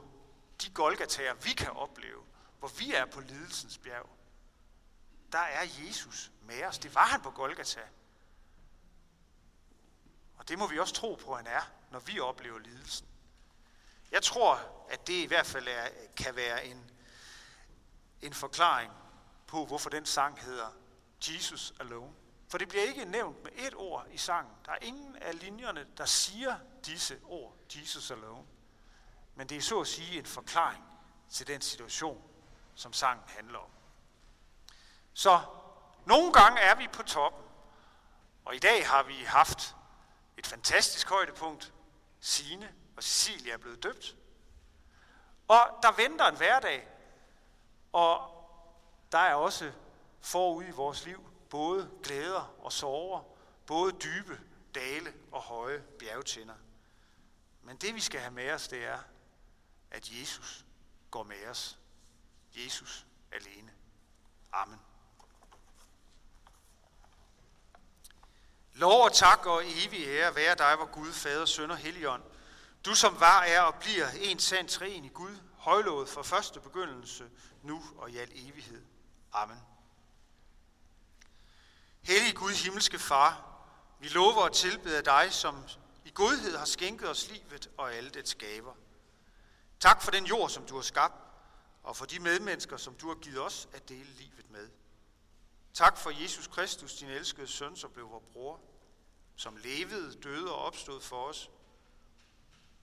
de 0.63 0.71
Golgataer, 0.71 1.35
vi 1.35 1.51
kan 1.51 1.71
opleve, 1.71 2.25
hvor 2.61 2.69
vi 2.69 2.95
er 2.95 3.05
på 3.05 3.21
lidelsens 3.21 3.79
bjerg, 3.79 4.09
der 5.33 5.39
er 5.39 5.67
Jesus 5.87 6.31
med 6.43 6.65
os. 6.65 6.79
Det 6.79 6.95
var 6.95 7.07
han 7.07 7.23
på 7.23 7.31
Golgata. 7.31 7.81
Og 10.37 10.49
det 10.49 10.59
må 10.59 10.67
vi 10.67 10.79
også 10.79 10.95
tro 10.95 11.15
på, 11.15 11.33
at 11.33 11.47
han 11.47 11.57
er, 11.57 11.71
når 11.91 11.99
vi 11.99 12.21
oplever 12.21 12.59
lidelsen. 12.59 13.07
Jeg 14.11 14.23
tror, 14.23 14.61
at 14.91 15.07
det 15.07 15.13
i 15.13 15.27
hvert 15.27 15.47
fald 15.47 15.69
er, 15.69 15.89
kan 16.17 16.37
være 16.37 16.65
en, 16.67 16.91
en 18.23 18.35
forklaring 18.35 18.93
på, 19.47 19.67
hvorfor 19.67 19.91
den 19.91 20.07
sang 20.07 20.41
hedder 20.41 20.71
Jesus 21.29 21.75
Alone. 21.81 22.15
For 22.49 22.59
det 22.59 22.69
bliver 22.69 22.85
ikke 22.85 23.05
nævnt 23.05 23.45
med 23.45 23.53
et 23.57 23.75
ord 23.75 24.07
i 24.11 24.19
sangen. 24.19 24.55
Der 24.67 24.73
er 24.73 24.79
ingen 24.83 25.17
af 25.17 25.41
linjerne, 25.41 25.87
der 25.97 26.05
siger 26.05 26.59
disse 26.87 27.21
ord, 27.25 27.57
Jesus 27.77 28.11
Alone. 28.11 28.47
Men 29.35 29.49
det 29.49 29.57
er 29.57 29.63
så 29.63 29.81
at 29.81 29.87
sige 29.87 30.19
en 30.19 30.27
forklaring 30.27 30.85
til 31.31 31.47
den 31.47 31.61
situation, 31.61 32.23
som 32.75 32.93
sangen 32.93 33.25
handler 33.29 33.59
om. 33.59 33.71
Så 35.13 35.41
nogle 36.05 36.33
gange 36.33 36.61
er 36.61 36.75
vi 36.75 36.89
på 36.89 37.03
toppen, 37.03 37.45
og 38.45 38.55
i 38.55 38.59
dag 38.59 38.89
har 38.89 39.03
vi 39.03 39.25
haft 39.25 39.77
et 40.37 40.47
fantastisk 40.47 41.09
højdepunkt. 41.09 41.73
Sine 42.21 42.75
og 42.97 43.03
Cecilia 43.03 43.53
er 43.53 43.59
blevet 43.59 43.83
døbt. 43.83 44.17
Og 45.49 45.79
der 45.83 45.93
venter 45.93 46.27
en 46.27 46.37
hverdag, 46.37 46.89
og 47.93 48.37
der 49.13 49.19
er 49.19 49.35
også 49.35 49.73
forud 50.21 50.65
i 50.65 50.71
vores 50.71 51.05
liv 51.05 51.31
både 51.51 51.91
glæder 52.03 52.55
og 52.63 52.73
sorger, 52.73 53.23
både 53.67 53.93
dybe 53.93 54.41
dale 54.75 55.15
og 55.33 55.43
høje 55.43 55.83
bjergtinder. 55.99 56.55
Men 57.63 57.77
det 57.77 57.95
vi 57.95 58.01
skal 58.01 58.21
have 58.21 58.31
med 58.31 58.51
os, 58.51 58.69
det 58.69 58.85
er, 58.85 58.99
at 59.91 60.11
Jesus 60.11 60.65
går 61.11 61.23
med 61.23 61.47
os. 61.47 61.79
Jesus 62.55 63.07
alene. 63.33 63.73
Amen. 64.53 64.81
Lov 68.75 69.05
og 69.05 69.13
tak 69.13 69.47
og 69.47 69.63
evig 69.67 70.05
ære 70.07 70.35
være 70.35 70.55
dig, 70.55 70.77
hvor 70.77 70.87
Gud, 70.87 71.13
Fader, 71.13 71.45
Søn 71.45 71.71
og 71.71 71.77
Helligånd. 71.77 72.23
Du 72.85 72.95
som 72.95 73.21
var, 73.21 73.43
er 73.43 73.61
og 73.61 73.75
bliver 73.75 74.09
en 74.15 74.39
sand 74.39 74.69
træen 74.69 75.05
i 75.05 75.09
Gud, 75.09 75.37
højlovet 75.57 76.09
fra 76.09 76.23
første 76.23 76.61
begyndelse, 76.61 77.31
nu 77.63 77.83
og 77.97 78.11
i 78.11 78.19
al 78.19 78.31
evighed. 78.35 78.83
Amen. 79.33 79.59
Hellige 82.03 82.35
Gud, 82.35 82.51
himmelske 82.51 82.99
Far, 82.99 83.51
vi 83.99 84.09
lover 84.09 84.45
at 84.45 84.53
tilbede 84.53 85.03
dig, 85.03 85.33
som 85.33 85.65
i 86.05 86.11
godhed 86.15 86.57
har 86.57 86.65
skænket 86.65 87.11
os 87.11 87.29
livet 87.29 87.71
og 87.79 87.95
alle 87.95 88.11
dets 88.11 88.35
gaver. 88.35 88.75
Tak 89.81 90.03
for 90.03 90.11
den 90.11 90.27
jord, 90.27 90.51
som 90.51 90.67
du 90.67 90.75
har 90.75 90.83
skabt, 90.83 91.30
og 91.83 91.97
for 91.97 92.05
de 92.05 92.21
medmennesker, 92.21 92.77
som 92.77 92.95
du 92.95 93.09
har 93.09 93.15
givet 93.15 93.41
os 93.41 93.69
at 93.73 93.89
dele 93.89 94.11
livet 94.11 94.51
med. 94.51 94.69
Tak 95.75 95.99
for 95.99 96.23
Jesus 96.23 96.47
Kristus, 96.47 96.95
din 96.95 97.09
elskede 97.09 97.47
søn, 97.47 97.77
som 97.77 97.91
blev 97.91 98.11
vores 98.11 98.25
bror, 98.33 98.61
som 99.37 99.57
levede, 99.57 100.15
døde 100.23 100.53
og 100.53 100.59
opstod 100.59 101.01
for 101.01 101.25
os. 101.25 101.51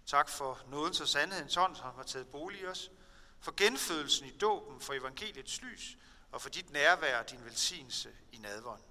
Tak 0.05 0.29
for 0.29 0.61
nådens 0.67 1.01
og 1.01 1.07
sandhedens 1.07 1.55
hånd, 1.55 1.75
som 1.75 1.95
har 1.95 2.03
taget 2.03 2.27
bolig 2.27 2.61
i 2.61 2.65
os, 2.65 2.91
for 3.39 3.53
genfødelsen 3.57 4.27
i 4.27 4.37
dåben, 4.37 4.81
for 4.81 4.93
evangeliets 4.93 5.61
lys, 5.61 5.97
og 6.31 6.41
for 6.41 6.49
dit 6.49 6.69
nærvær 6.69 7.19
og 7.19 7.29
din 7.29 7.45
velsignelse 7.45 8.15
i 8.31 8.37
nadvånd. 8.37 8.81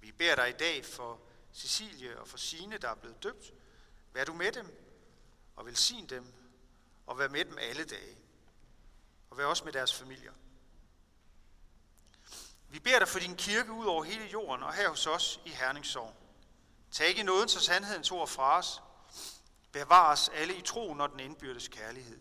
Vi 0.00 0.12
beder 0.12 0.34
dig 0.34 0.48
i 0.48 0.52
dag 0.52 0.84
for 0.84 1.20
Cecilie 1.54 2.20
og 2.20 2.28
for 2.28 2.38
Sine, 2.38 2.78
der 2.78 2.88
er 2.88 2.94
blevet 2.94 3.22
døbt. 3.22 3.52
Vær 4.12 4.24
du 4.24 4.32
med 4.32 4.52
dem 4.52 4.66
og 5.56 5.66
velsign 5.66 6.06
dem, 6.06 6.32
og 7.06 7.18
vær 7.18 7.28
med 7.28 7.44
dem 7.44 7.58
alle 7.58 7.84
dage. 7.84 8.16
Og 9.32 9.38
vær 9.38 9.44
også 9.44 9.64
med 9.64 9.72
deres 9.72 9.94
familier. 9.94 10.32
Vi 12.68 12.78
beder 12.78 12.98
dig 12.98 13.08
for 13.08 13.18
din 13.18 13.36
kirke 13.36 13.72
ud 13.72 13.86
over 13.86 14.04
hele 14.04 14.24
jorden 14.24 14.62
og 14.62 14.74
her 14.74 14.88
hos 14.88 15.06
os 15.06 15.40
i 15.44 15.50
Herningssorg. 15.50 16.14
Tag 16.90 17.08
ikke 17.08 17.22
nåden 17.22 17.48
så 17.48 17.60
sandhedens 17.60 18.10
ord 18.10 18.28
fra 18.28 18.58
os. 18.58 18.82
Bevar 19.72 20.12
os 20.12 20.28
alle 20.28 20.54
i 20.54 20.62
tro, 20.62 20.94
når 20.94 21.06
den 21.06 21.20
indbyrdes 21.20 21.68
kærlighed. 21.68 22.20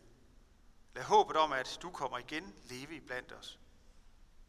Lad 0.96 1.04
håbet 1.04 1.38
om, 1.38 1.52
at 1.52 1.80
du 1.82 1.92
kommer 1.92 2.18
igen, 2.18 2.56
leve 2.64 2.96
i 2.96 3.00
blandt 3.00 3.32
os. 3.32 3.60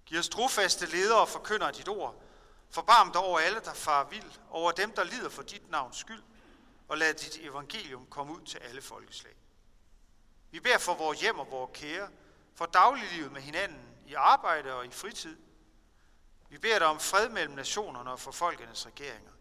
Giv 0.07 0.18
os 0.18 0.29
trofaste 0.29 0.87
ledere 0.87 1.20
og 1.20 1.29
forkynder 1.29 1.70
dit 1.70 1.88
ord. 1.88 2.22
Forbarm 2.70 3.12
dig 3.12 3.20
over 3.20 3.38
alle, 3.38 3.61
der 3.61 3.75
far 3.75 4.05
vild, 4.05 4.31
over 4.51 4.72
dem, 4.72 4.92
der 4.92 5.05
lider 5.05 5.29
for 5.29 5.42
dit 5.42 5.70
navns 5.70 5.96
skyld, 5.96 6.22
og 6.88 6.98
lad 6.98 7.14
dit 7.14 7.38
evangelium 7.40 8.07
komme 8.07 8.33
ud 8.33 8.46
til 8.46 8.59
alle 8.59 8.83
folkeslag. 8.83 9.35
Vi 10.51 10.61
beder 10.61 10.79
for 10.79 10.94
vores 10.94 11.20
hjem 11.20 11.38
og 11.38 11.51
vores 11.51 11.70
kære, 11.75 12.09
for 12.54 12.66
dagliglivet 12.66 13.32
med 13.32 13.42
hinanden, 13.42 13.88
i 14.06 14.14
arbejde 14.14 14.74
og 14.74 14.86
i 14.86 14.90
fritid. 14.90 15.36
Vi 16.48 16.58
beder 16.58 16.78
dig 16.78 16.88
om 16.88 17.00
fred 17.00 17.28
mellem 17.28 17.54
nationerne 17.54 18.10
og 18.10 18.20
for 18.20 18.32
folkenes 18.32 18.86
regeringer. 18.86 19.32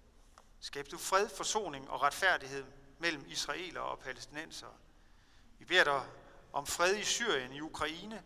Skab 0.60 0.86
du 0.91 0.97
fred, 0.97 1.30
forsoning 1.30 1.89
og 1.89 2.02
retfærdighed 2.02 2.65
mellem 3.00 3.26
israelere 3.28 3.84
og 3.84 4.00
palæstinensere. 4.00 4.74
Vi 5.60 5.65
beder 5.65 5.84
dig 5.84 6.06
om 6.54 6.65
fred 6.65 6.97
i 6.97 7.04
Syrien, 7.04 7.54
i 7.54 7.62
Ukraine, 7.62 8.24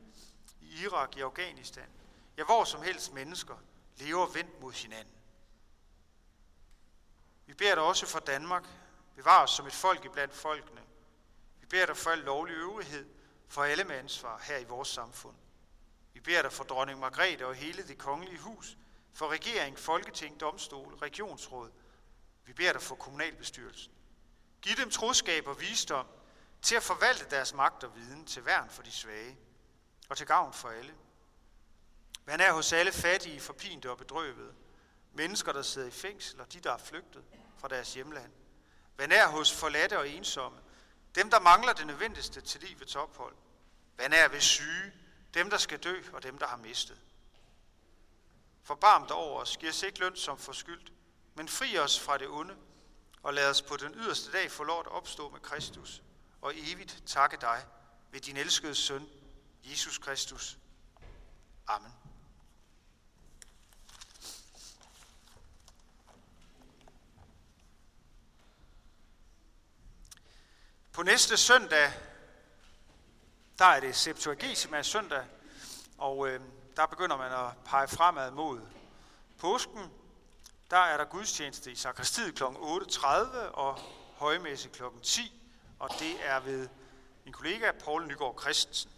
i 0.62 0.84
Irak, 0.84 1.18
i 1.18 1.22
Afghanistan. 1.22 1.90
Ja, 2.38 2.44
hvor 2.44 2.64
som 2.64 2.82
helst 2.82 3.14
mennesker 3.14 3.56
lever 3.98 4.26
vendt 4.26 4.62
mod 4.62 4.72
hinanden. 4.74 5.14
Vi 7.46 7.54
beder 7.54 7.76
dig 7.76 7.84
også 7.84 8.06
for 8.06 8.20
Danmark. 8.20 8.64
Bevar 9.16 9.44
os 9.44 9.52
som 9.52 9.68
et 9.68 9.74
folk 9.74 10.06
iblandt 10.06 10.34
folkene. 10.34 10.82
Vi 11.60 11.66
beder 11.66 11.86
dig 11.86 11.98
for 11.98 12.10
al 12.10 12.18
lovlig 12.18 12.56
øvrighed, 12.56 13.10
for 13.48 13.64
alle 13.64 13.84
med 13.84 13.96
ansvar 13.96 14.42
her 14.44 14.58
i 14.58 14.64
vores 14.64 14.88
samfund. 14.88 15.36
Vi 16.14 16.20
beder 16.20 16.42
dig 16.42 16.52
for 16.52 16.64
dronning 16.64 17.00
Margrethe 17.00 17.48
og 17.48 17.56
hele 17.56 17.88
det 17.88 17.98
kongelige 17.98 18.40
hus, 18.40 18.78
for 19.14 19.28
regering, 19.28 19.80
folketing, 19.80 20.40
domstol, 20.40 20.94
regionsråd. 20.94 21.72
Vi 22.46 22.54
beder 22.54 22.74
dig 22.74 22.82
for 22.82 22.96
kommunalbestyrelsen. 22.96 23.94
Giv 24.62 24.76
dem 24.76 24.90
troskab 24.90 25.48
og 25.48 25.62
visdom 25.62 26.08
til 26.62 26.76
at 26.76 26.84
forvalte 26.84 27.30
deres 27.30 27.54
magt 27.54 27.84
og 27.84 27.96
viden 27.96 28.26
til 28.26 28.46
værn 28.46 28.70
for 28.70 28.84
de 28.84 28.92
svage 28.92 29.38
og 30.10 30.18
til 30.18 30.28
gavn 30.28 30.54
for 30.54 30.70
alle. 30.70 30.94
Vær 32.26 32.38
nær 32.38 32.54
hos 32.54 32.74
alle 32.74 32.92
fattige, 32.92 33.40
forpinte 33.40 33.92
og 33.92 33.98
bedrøvede, 33.98 34.54
mennesker, 35.14 35.52
der 35.52 35.62
sidder 35.62 35.88
i 35.88 35.92
fængsel, 35.92 36.42
og 36.42 36.54
de, 36.54 36.60
der 36.60 36.72
er 36.72 36.78
flygtet 36.78 37.24
fra 37.58 37.68
deres 37.68 37.94
hjemland. 37.94 38.32
Vær 38.98 39.08
nær 39.08 39.28
hos 39.28 39.54
forladte 39.54 40.00
og 40.00 40.10
ensomme, 40.10 40.60
dem, 41.16 41.30
der 41.30 41.40
mangler 41.40 41.74
det 41.74 41.88
nødvendigste 41.88 42.42
til 42.42 42.62
livets 42.62 42.96
ophold. 42.96 43.36
vanær 43.98 44.28
ved 44.28 44.42
syge, 44.42 44.94
dem, 45.34 45.50
der 45.50 45.58
skal 45.58 45.80
dø, 45.80 46.02
og 46.14 46.24
dem, 46.24 46.38
der 46.38 46.48
har 46.48 46.58
mistet. 46.58 46.98
Forbarm 48.64 49.08
dig 49.08 49.16
over 49.16 49.42
os, 49.42 49.58
giv 49.58 49.70
os 49.70 49.84
ikke 49.84 50.00
løn 50.00 50.16
som 50.16 50.38
forskyldt, 50.38 50.94
men 51.36 51.48
fri 51.48 51.78
os 51.78 52.00
fra 52.00 52.18
det 52.18 52.28
onde, 52.28 52.56
og 53.24 53.34
lad 53.34 53.50
os 53.50 53.62
på 53.62 53.78
den 53.78 53.94
yderste 53.96 54.32
dag 54.32 54.52
få 54.52 54.64
lov 54.64 54.80
at 54.80 54.88
opstå 54.88 55.30
med 55.30 55.40
Kristus, 55.40 56.02
og 56.42 56.54
evigt 56.56 57.04
takke 57.06 57.38
dig 57.42 57.66
ved 58.12 58.22
din 58.22 58.38
elskede 58.38 58.76
søn, 58.76 59.10
Jesus 59.64 59.98
Kristus. 59.98 60.58
Amen. 61.68 62.05
På 70.96 71.04
næste 71.04 71.38
søndag, 71.38 71.94
der 73.60 73.66
er 73.66 73.80
det 73.80 73.96
Septuagesima 73.96 74.82
søndag, 74.82 75.24
og 75.98 76.28
øh, 76.28 76.42
der 76.76 76.86
begynder 76.86 77.18
man 77.18 77.32
at 77.32 77.52
pege 77.66 77.88
fremad 77.88 78.32
mod 78.32 78.62
påsken. 79.38 79.92
Der 80.72 80.78
er 80.78 80.98
der 80.98 81.06
gudstjeneste 81.06 81.72
i 81.72 81.76
sakristiet 81.76 82.36
kl. 82.36 82.44
8.30 82.44 83.08
og 83.38 83.80
højmesse 84.18 84.70
kl. 84.70 84.84
10, 85.04 85.42
og 85.80 85.90
det 86.00 86.28
er 86.28 86.40
ved 86.40 86.70
min 87.24 87.34
kollega 87.34 87.72
Paul 87.72 88.08
Nygaard 88.08 88.40
Christensen. 88.42 88.92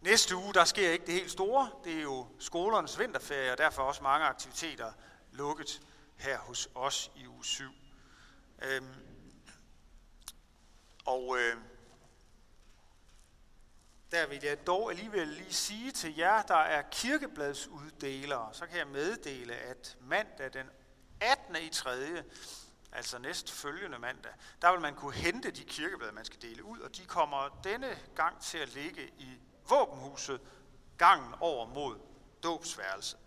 Næste 0.00 0.36
uge, 0.36 0.54
der 0.54 0.64
sker 0.64 0.90
ikke 0.90 1.06
det 1.06 1.14
helt 1.14 1.30
store. 1.30 1.70
Det 1.84 1.98
er 1.98 2.02
jo 2.02 2.26
skolernes 2.38 2.98
vinterferie, 2.98 3.52
og 3.52 3.58
derfor 3.58 3.82
også 3.82 4.02
mange 4.02 4.26
aktiviteter 4.26 4.92
lukket 5.32 5.82
her 6.16 6.38
hos 6.38 6.68
os 6.74 7.10
i 7.16 7.26
uge 7.26 7.44
7. 7.44 7.64
Øhm, 8.62 9.13
og 11.04 11.36
øh, 11.38 11.56
der 14.10 14.26
vil 14.26 14.40
jeg 14.42 14.66
dog 14.66 14.90
alligevel 14.90 15.28
lige 15.28 15.52
sige 15.52 15.92
til 15.92 16.16
jer, 16.16 16.42
der 16.42 16.56
er 16.56 16.82
kirkebladsuddelere, 16.90 18.54
så 18.54 18.66
kan 18.66 18.78
jeg 18.78 18.86
meddele, 18.86 19.54
at 19.54 19.96
mandag 20.00 20.52
den 20.52 20.70
18. 21.20 21.56
i 21.56 21.68
3., 21.68 22.24
altså 22.92 23.18
næst 23.18 23.52
følgende 23.52 23.98
mandag, 23.98 24.32
der 24.62 24.72
vil 24.72 24.80
man 24.80 24.94
kunne 24.94 25.14
hente 25.14 25.50
de 25.50 25.64
kirkeblade, 25.64 26.12
man 26.12 26.24
skal 26.24 26.42
dele 26.42 26.64
ud, 26.64 26.78
og 26.78 26.96
de 26.96 27.04
kommer 27.04 27.60
denne 27.64 27.98
gang 28.14 28.40
til 28.40 28.58
at 28.58 28.68
ligge 28.68 29.08
i 29.18 29.38
våbenhuset, 29.68 30.40
gangen 30.98 31.34
over 31.40 31.66
mod 31.66 31.98
dåbsværelset. 32.42 33.18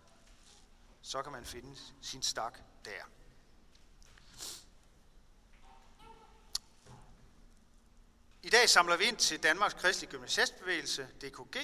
Så 1.01 1.21
kan 1.21 1.31
man 1.31 1.45
finde 1.45 1.75
sin 2.01 2.21
stak 2.21 2.59
der. 2.85 3.16
I 8.47 8.49
dag 8.49 8.69
samler 8.69 8.97
vi 8.97 9.03
ind 9.03 9.17
til 9.17 9.43
Danmarks 9.43 9.73
Kristelige 9.73 10.11
Gymnasiastbevægelse, 10.11 11.07
DKG, 11.21 11.57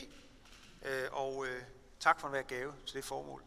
øh, 0.85 1.07
og 1.11 1.45
øh, 1.47 1.63
tak 1.99 2.19
for 2.19 2.27
at 2.27 2.33
være 2.33 2.43
gave 2.43 2.73
til 2.85 2.95
det 2.95 3.05
formål. 3.05 3.43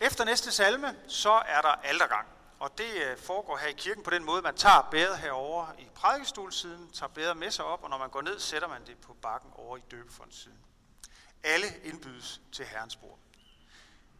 Efter 0.00 0.24
næste 0.24 0.52
salme, 0.52 0.96
så 1.08 1.30
er 1.30 1.60
der 1.60 1.68
aldergang. 1.68 2.28
Og 2.58 2.78
det 2.78 2.94
øh, 2.94 3.18
foregår 3.18 3.56
her 3.56 3.66
i 3.66 3.72
kirken 3.72 4.04
på 4.04 4.10
den 4.10 4.24
måde, 4.24 4.42
man 4.42 4.56
tager 4.56 4.88
bæret 4.90 5.18
herover 5.18 5.66
i 5.78 5.88
prædikestolsiden, 5.94 6.90
tager 6.90 7.10
bæret 7.10 7.36
med 7.36 7.50
sig 7.50 7.64
op, 7.64 7.82
og 7.82 7.90
når 7.90 7.98
man 7.98 8.10
går 8.10 8.22
ned, 8.22 8.38
sætter 8.38 8.68
man 8.68 8.86
det 8.86 8.98
på 8.98 9.14
bakken 9.14 9.50
over 9.54 9.76
i 9.76 9.82
døbefondssiden. 9.90 10.58
Alle 11.42 11.66
indbydes 11.82 12.40
til 12.52 12.64
Herrens 12.64 12.96
bord. 12.96 13.18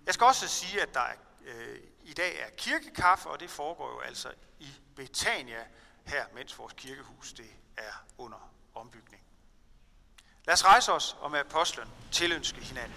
Jeg 0.07 0.15
skal 0.15 0.27
også 0.27 0.49
sige, 0.49 0.83
at 0.83 0.95
der 0.95 1.01
er, 1.01 1.17
øh, 1.45 1.79
i 2.03 2.13
dag 2.13 2.41
er 2.41 2.51
kirkekaffe, 2.57 3.29
og 3.29 3.41
det 3.41 3.51
foregår 3.51 3.91
jo 3.91 4.01
altså 4.01 4.33
i 4.59 4.69
Betania, 4.97 5.67
her, 6.07 6.25
mens 6.35 6.59
vores 6.59 6.73
kirkehus 6.77 7.33
det 7.33 7.51
er 7.77 8.05
under 8.19 8.51
ombygning. 8.75 9.23
Lad 10.47 10.55
os 10.55 10.65
rejse 10.65 10.93
os 10.93 11.17
og 11.21 11.31
med 11.31 11.41
apostlen 11.41 11.89
tilønske 12.13 12.61
hinanden. 12.61 12.97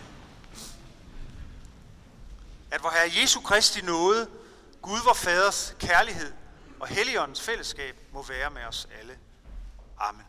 At 2.71 2.83
vor 2.83 2.89
Herre 2.89 3.21
Jesu 3.21 3.41
Kristi 3.41 3.81
nåde, 3.81 4.29
Gud 4.81 4.99
vor 5.05 5.13
Faders 5.13 5.75
kærlighed 5.79 6.33
og 6.79 6.87
Helligåndens 6.87 7.41
fællesskab 7.41 7.95
må 8.11 8.23
være 8.23 8.49
med 8.49 8.63
os 8.63 8.87
alle. 8.99 9.19
Amen. 9.99 10.25